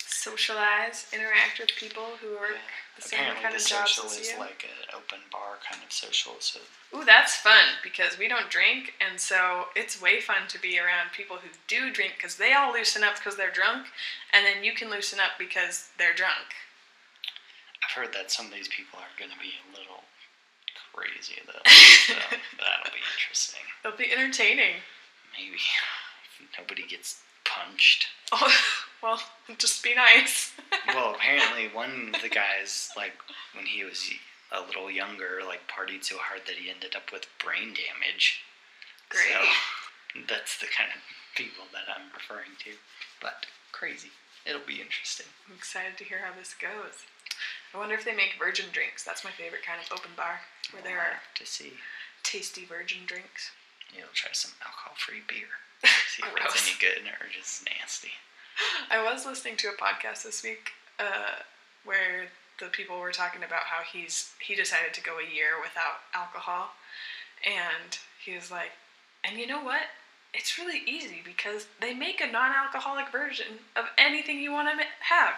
Socialize, 0.06 1.08
interact 1.12 1.60
with 1.60 1.72
people 1.76 2.16
who 2.22 2.38
work 2.40 2.62
the 2.96 3.02
same 3.02 3.20
Apparently, 3.20 3.44
kind 3.44 3.54
the 3.56 3.60
of 3.60 3.66
jobs 3.66 3.92
social 3.92 4.06
as 4.06 4.20
is 4.20 4.32
you. 4.32 4.40
like 4.40 4.64
an 4.64 4.88
open 4.96 5.20
bar 5.32 5.58
kind 5.68 5.82
of 5.84 5.92
social. 5.92 6.34
So 6.40 6.60
Ooh, 6.96 7.04
that's 7.04 7.36
fun 7.36 7.82
because 7.84 8.18
we 8.18 8.28
don't 8.28 8.50
drink, 8.50 8.94
and 9.02 9.20
so 9.20 9.74
it's 9.76 10.00
way 10.02 10.22
fun 10.22 10.48
to 10.50 10.60
be 10.62 10.78
around 10.80 11.12
people 11.12 11.38
who 11.38 11.50
do 11.68 11.92
drink 11.92 12.14
because 12.18 12.38
they 12.38 12.54
all 12.54 12.72
loosen 12.72 13.04
up 13.04 13.16
because 13.16 13.36
they're 13.36 13.52
drunk, 13.52 13.88
and 14.32 14.46
then 14.46 14.64
you 14.64 14.74
can 14.74 14.90
loosen 14.90 15.20
up 15.20 15.32
because 15.40 15.90
they're 15.98 16.14
drunk. 16.14 16.54
I've 17.84 17.96
heard 17.96 18.14
that 18.14 18.32
some 18.32 18.46
of 18.48 18.54
these 18.54 18.70
people 18.70 19.00
are 19.00 19.12
going 19.20 19.32
to 19.32 19.40
be 19.42 19.52
a 19.60 19.68
little 19.76 20.04
crazy 20.94 21.42
though. 21.46 21.64
so 22.08 22.14
that'll 22.62 22.94
be 22.94 23.02
interesting. 23.18 23.66
It'll 23.84 23.98
be 23.98 24.12
entertaining. 24.14 24.80
Maybe 25.36 25.58
nobody 26.60 26.86
gets 26.88 27.22
punched. 27.54 28.08
Oh, 28.36 28.52
well, 29.04 29.20
just 29.60 29.84
be 29.84 29.94
nice. 29.94 30.54
well, 30.88 31.14
apparently 31.14 31.68
one 31.72 32.10
of 32.16 32.22
the 32.24 32.30
guys, 32.30 32.90
like 32.98 33.14
when 33.54 33.66
he 33.66 33.84
was 33.84 34.10
a 34.52 34.62
little 34.66 34.90
younger, 34.90 35.42
like 35.46 35.62
partied 35.70 36.04
so 36.04 36.16
hard 36.18 36.42
that 36.48 36.56
he 36.56 36.72
ended 36.72 36.96
up 36.96 37.12
with 37.12 37.28
brain 37.44 37.76
damage. 37.76 38.42
Great. 39.10 39.28
So 39.30 40.24
that's 40.28 40.58
the 40.58 40.66
kind 40.72 40.90
of 40.96 41.02
people 41.36 41.66
that 41.74 41.86
I'm 41.94 42.10
referring 42.16 42.56
to. 42.66 42.72
But 43.22 43.46
crazy. 43.72 44.10
It'll 44.48 44.66
be 44.66 44.82
interesting. 44.82 45.28
I'm 45.48 45.56
excited 45.56 45.98
to 46.00 46.04
hear 46.08 46.20
how 46.26 46.34
this 46.34 46.56
goes. 46.56 47.06
I 47.74 47.78
wonder 47.78 47.96
if 47.96 48.06
they 48.06 48.16
make 48.16 48.36
virgin 48.40 48.66
drinks. 48.72 49.04
That's 49.04 49.24
my 49.24 49.32
favorite 49.32 49.66
kind 49.66 49.80
of 49.84 49.92
open 49.92 50.12
bar, 50.18 50.42
where 50.72 50.82
there 50.82 50.98
are 51.00 51.22
to 51.36 51.46
see. 51.46 51.74
tasty 52.24 52.66
virgin 52.66 53.06
drinks. 53.06 53.52
You'll 53.96 54.14
try 54.14 54.32
some 54.34 54.52
alcohol-free 54.66 55.22
beer. 55.28 55.62
See 56.14 56.22
if 56.22 56.30
any 56.30 56.78
good 56.80 57.10
or 57.10 57.26
just 57.34 57.66
nasty. 57.66 58.12
I 58.92 59.02
was 59.02 59.26
listening 59.26 59.58
to 59.58 59.70
a 59.70 59.74
podcast 59.74 60.22
this 60.22 60.44
week 60.44 60.70
uh, 61.00 61.42
where 61.86 62.30
the 62.60 62.68
people 62.68 63.00
were 63.00 63.12
talking 63.12 63.42
about 63.42 63.66
how 63.66 63.82
he's 63.82 64.32
he 64.38 64.54
decided 64.54 64.94
to 64.94 65.02
go 65.02 65.18
a 65.18 65.26
year 65.26 65.58
without 65.60 66.06
alcohol, 66.14 66.70
and 67.44 67.98
he 68.24 68.36
was 68.36 68.52
like, 68.52 68.78
and 69.26 69.40
you 69.40 69.48
know 69.48 69.64
what? 69.64 69.90
It's 70.36 70.60
really 70.60 70.84
easy 70.86 71.26
because 71.26 71.66
they 71.82 71.96
make 71.96 72.22
a 72.22 72.32
non-alcoholic 72.32 73.10
version 73.12 73.66
of 73.76 73.86
anything 73.98 74.38
you 74.38 74.52
want 74.52 74.70
to 74.70 74.86
have. 75.10 75.34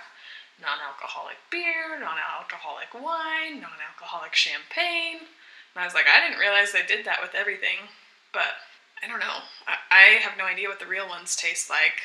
Non-alcoholic 0.60 1.40
beer, 1.50 1.96
non-alcoholic 2.04 2.92
wine, 2.94 3.62
non-alcoholic 3.62 4.36
champagne. 4.36 5.24
And 5.72 5.78
I 5.80 5.86
was 5.86 5.94
like, 5.94 6.08
I 6.12 6.20
didn't 6.20 6.40
realize 6.40 6.74
they 6.74 6.84
did 6.86 7.06
that 7.06 7.22
with 7.22 7.32
everything, 7.34 7.88
but 8.34 8.60
I 9.06 9.08
don't 9.08 9.20
know. 9.20 9.46
I, 9.68 9.76
I 9.92 10.04
have 10.22 10.38
no 10.38 10.46
idea 10.46 10.68
what 10.68 10.80
the 10.80 10.88
real 10.88 11.08
ones 11.08 11.36
taste 11.36 11.70
like, 11.70 12.02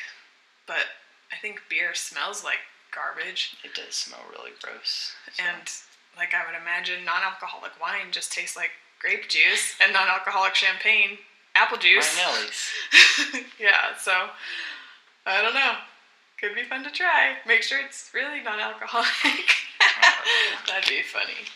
but 0.67 0.85
I 1.33 1.37
think 1.41 1.61
beer 1.69 1.95
smells 1.95 2.43
like 2.43 2.59
garbage, 2.93 3.57
It 3.63 3.73
does 3.73 3.95
smell 3.95 4.19
really 4.31 4.51
gross. 4.61 5.13
so- 5.33 5.43
and 5.43 5.67
like 6.17 6.33
I 6.35 6.45
would 6.45 6.59
imagine, 6.61 7.05
non-alcoholic 7.05 7.71
wine 7.81 8.11
just 8.11 8.31
tastes 8.33 8.55
like 8.57 8.71
grape 8.99 9.29
juice, 9.29 9.73
and 9.81 9.93
non-alcoholic 9.93 10.53
champagne 10.55 11.17
apple 11.55 11.77
juice. 11.77 12.15
Martinelli's. 12.17 12.69
yeah, 13.59 13.95
so 13.97 14.11
I 15.25 15.41
don't 15.41 15.53
know. 15.55 15.73
Could 16.39 16.53
be 16.53 16.63
fun 16.63 16.83
to 16.83 16.91
try. 16.91 17.35
Make 17.47 17.63
sure 17.63 17.79
it's 17.79 18.11
really 18.13 18.41
non-alcoholic. 18.43 19.07
Oh, 20.03 20.13
That'd 20.67 20.89
be 20.89 21.01
funny. 21.01 21.47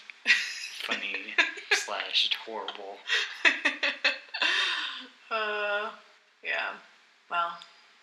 Funny 0.84 1.34
slash 1.74 2.30
horrible. 2.46 2.98
Yeah. 6.46 6.78
Well, 7.30 7.58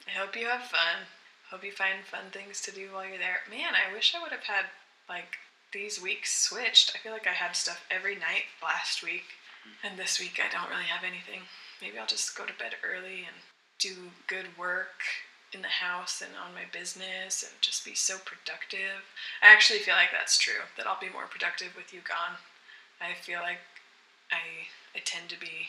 I 0.07 0.11
hope 0.19 0.37
you 0.37 0.47
have 0.47 0.65
fun. 0.65 1.07
Hope 1.51 1.65
you 1.65 1.73
find 1.73 2.05
fun 2.05 2.33
things 2.33 2.61
to 2.63 2.73
do 2.73 2.89
while 2.93 3.07
you're 3.07 3.19
there. 3.19 3.45
Man, 3.49 3.75
I 3.77 3.93
wish 3.93 4.15
I 4.15 4.23
would 4.23 4.33
have 4.33 4.45
had 4.45 4.67
like 5.09 5.39
these 5.73 6.01
weeks 6.01 6.35
switched. 6.35 6.93
I 6.95 6.99
feel 6.99 7.13
like 7.13 7.27
I 7.27 7.37
had 7.37 7.55
stuff 7.55 7.85
every 7.91 8.15
night 8.15 8.51
last 8.63 9.03
week, 9.03 9.39
mm-hmm. 9.63 9.87
and 9.87 9.99
this 9.99 10.19
week 10.19 10.41
I 10.41 10.53
don't 10.53 10.71
really 10.71 10.91
have 10.91 11.05
anything. 11.05 11.47
Maybe 11.81 11.99
I'll 11.99 12.07
just 12.07 12.37
go 12.37 12.45
to 12.45 12.59
bed 12.59 12.75
early 12.83 13.25
and 13.29 13.37
do 13.79 14.13
good 14.27 14.59
work 14.59 15.05
in 15.53 15.61
the 15.61 15.69
house 15.85 16.23
and 16.23 16.33
on 16.33 16.55
my 16.55 16.65
business 16.73 17.43
and 17.43 17.53
just 17.61 17.85
be 17.85 17.95
so 17.95 18.17
productive. 18.25 19.05
I 19.43 19.53
actually 19.53 19.81
feel 19.81 19.95
like 19.95 20.11
that's 20.11 20.39
true, 20.39 20.65
that 20.77 20.87
I'll 20.87 21.01
be 21.01 21.13
more 21.13 21.27
productive 21.29 21.77
with 21.77 21.93
you 21.93 22.01
gone. 22.01 22.41
I 23.01 23.15
feel 23.15 23.41
like 23.41 23.61
I 24.31 24.71
I 24.95 25.01
tend 25.05 25.29
to 25.31 25.41
be 25.41 25.69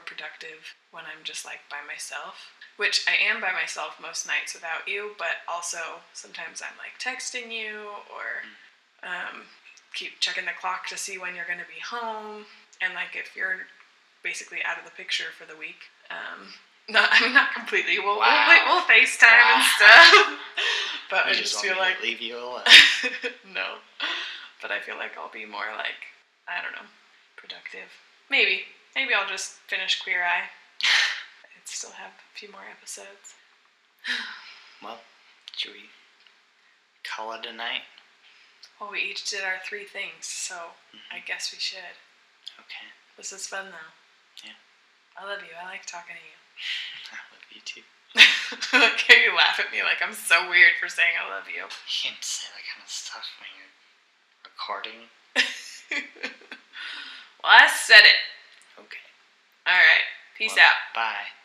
productive 0.00 0.74
when 0.90 1.04
I'm 1.04 1.24
just 1.24 1.44
like 1.44 1.60
by 1.70 1.78
myself, 1.86 2.52
which 2.76 3.04
I 3.08 3.14
am 3.16 3.40
by 3.40 3.52
myself 3.52 3.96
most 4.00 4.26
nights 4.26 4.54
without 4.54 4.86
you, 4.88 5.12
but 5.18 5.44
also 5.48 6.02
sometimes 6.12 6.62
I'm 6.62 6.76
like 6.78 6.98
texting 7.00 7.50
you 7.52 7.88
or 8.12 8.44
um, 9.02 9.42
keep 9.94 10.18
checking 10.20 10.44
the 10.44 10.56
clock 10.60 10.86
to 10.88 10.96
see 10.98 11.18
when 11.18 11.34
you're 11.34 11.46
going 11.48 11.60
to 11.62 11.68
be 11.72 11.80
home. 11.80 12.44
And 12.82 12.94
like 12.94 13.14
if 13.14 13.34
you're 13.36 13.66
basically 14.22 14.58
out 14.64 14.78
of 14.78 14.84
the 14.84 14.90
picture 14.92 15.32
for 15.36 15.46
the 15.46 15.56
week, 15.58 15.88
um, 16.10 16.48
not, 16.88 17.08
I 17.12 17.20
mean, 17.24 17.34
not 17.34 17.52
completely. 17.54 17.98
We'll, 17.98 18.18
Wow. 18.18 18.46
we'll, 18.48 18.76
we'll 18.76 18.84
FaceTime 18.86 19.26
and 19.56 19.64
stuff. 19.76 20.38
But 21.08 21.26
You 21.26 21.30
I 21.30 21.34
just 21.34 21.60
feel 21.62 21.76
like 21.78 22.02
leave 22.02 22.20
you 22.20 22.36
alone. 22.36 22.66
no. 23.54 23.78
But 24.60 24.72
I 24.72 24.80
feel 24.80 24.96
like 24.96 25.12
I'll 25.16 25.30
be 25.30 25.46
more 25.46 25.70
like 25.78 26.02
I 26.48 26.62
don't 26.62 26.72
know, 26.74 26.88
productive. 27.36 27.86
Maybe. 28.28 28.62
Maybe 28.96 29.12
I'll 29.12 29.28
just 29.28 29.60
finish 29.68 30.00
Queer 30.00 30.24
Eye. 30.24 30.48
I 31.44 31.60
still 31.68 31.92
have 31.92 32.16
a 32.16 32.32
few 32.32 32.50
more 32.50 32.64
episodes. 32.64 33.36
well, 34.82 35.04
should 35.52 35.72
we 35.76 35.92
call 37.04 37.36
it 37.36 37.44
a 37.44 37.52
night? 37.52 37.84
Well, 38.80 38.88
we 38.90 39.04
each 39.04 39.28
did 39.28 39.44
our 39.44 39.60
three 39.68 39.84
things, 39.84 40.24
so 40.24 40.72
mm-hmm. 40.96 41.12
I 41.12 41.20
guess 41.20 41.52
we 41.52 41.60
should. 41.60 41.92
Okay. 42.56 42.88
This 43.20 43.36
is 43.36 43.46
fun 43.46 43.68
though. 43.68 43.92
Yeah. 44.48 44.56
I 45.20 45.28
love 45.28 45.44
you. 45.44 45.52
I 45.52 45.68
like 45.68 45.84
talking 45.84 46.16
to 46.16 46.24
you. 46.24 46.40
I 47.12 47.20
love 47.36 47.44
you 47.52 47.60
too. 47.68 47.84
like 48.80 49.04
how 49.04 49.20
you 49.20 49.36
laugh 49.36 49.60
at 49.60 49.68
me 49.68 49.84
like 49.84 50.00
I'm 50.00 50.16
so 50.16 50.48
weird 50.48 50.72
for 50.80 50.88
saying 50.88 51.20
I 51.20 51.28
love 51.28 51.44
you. 51.52 51.68
You 51.68 51.92
can't 52.00 52.24
say 52.24 52.48
that 52.48 52.64
kind 52.64 52.80
of 52.80 52.88
stuff 52.88 53.28
when 53.44 53.52
you're 53.60 53.76
recording. 54.48 55.04
well, 57.44 57.52
I 57.52 57.68
said 57.68 58.00
it. 58.08 58.16
All 59.66 59.74
right. 59.74 60.06
Peace 60.38 60.54
Well, 60.56 60.64
out. 60.66 60.94
Bye. 60.94 61.35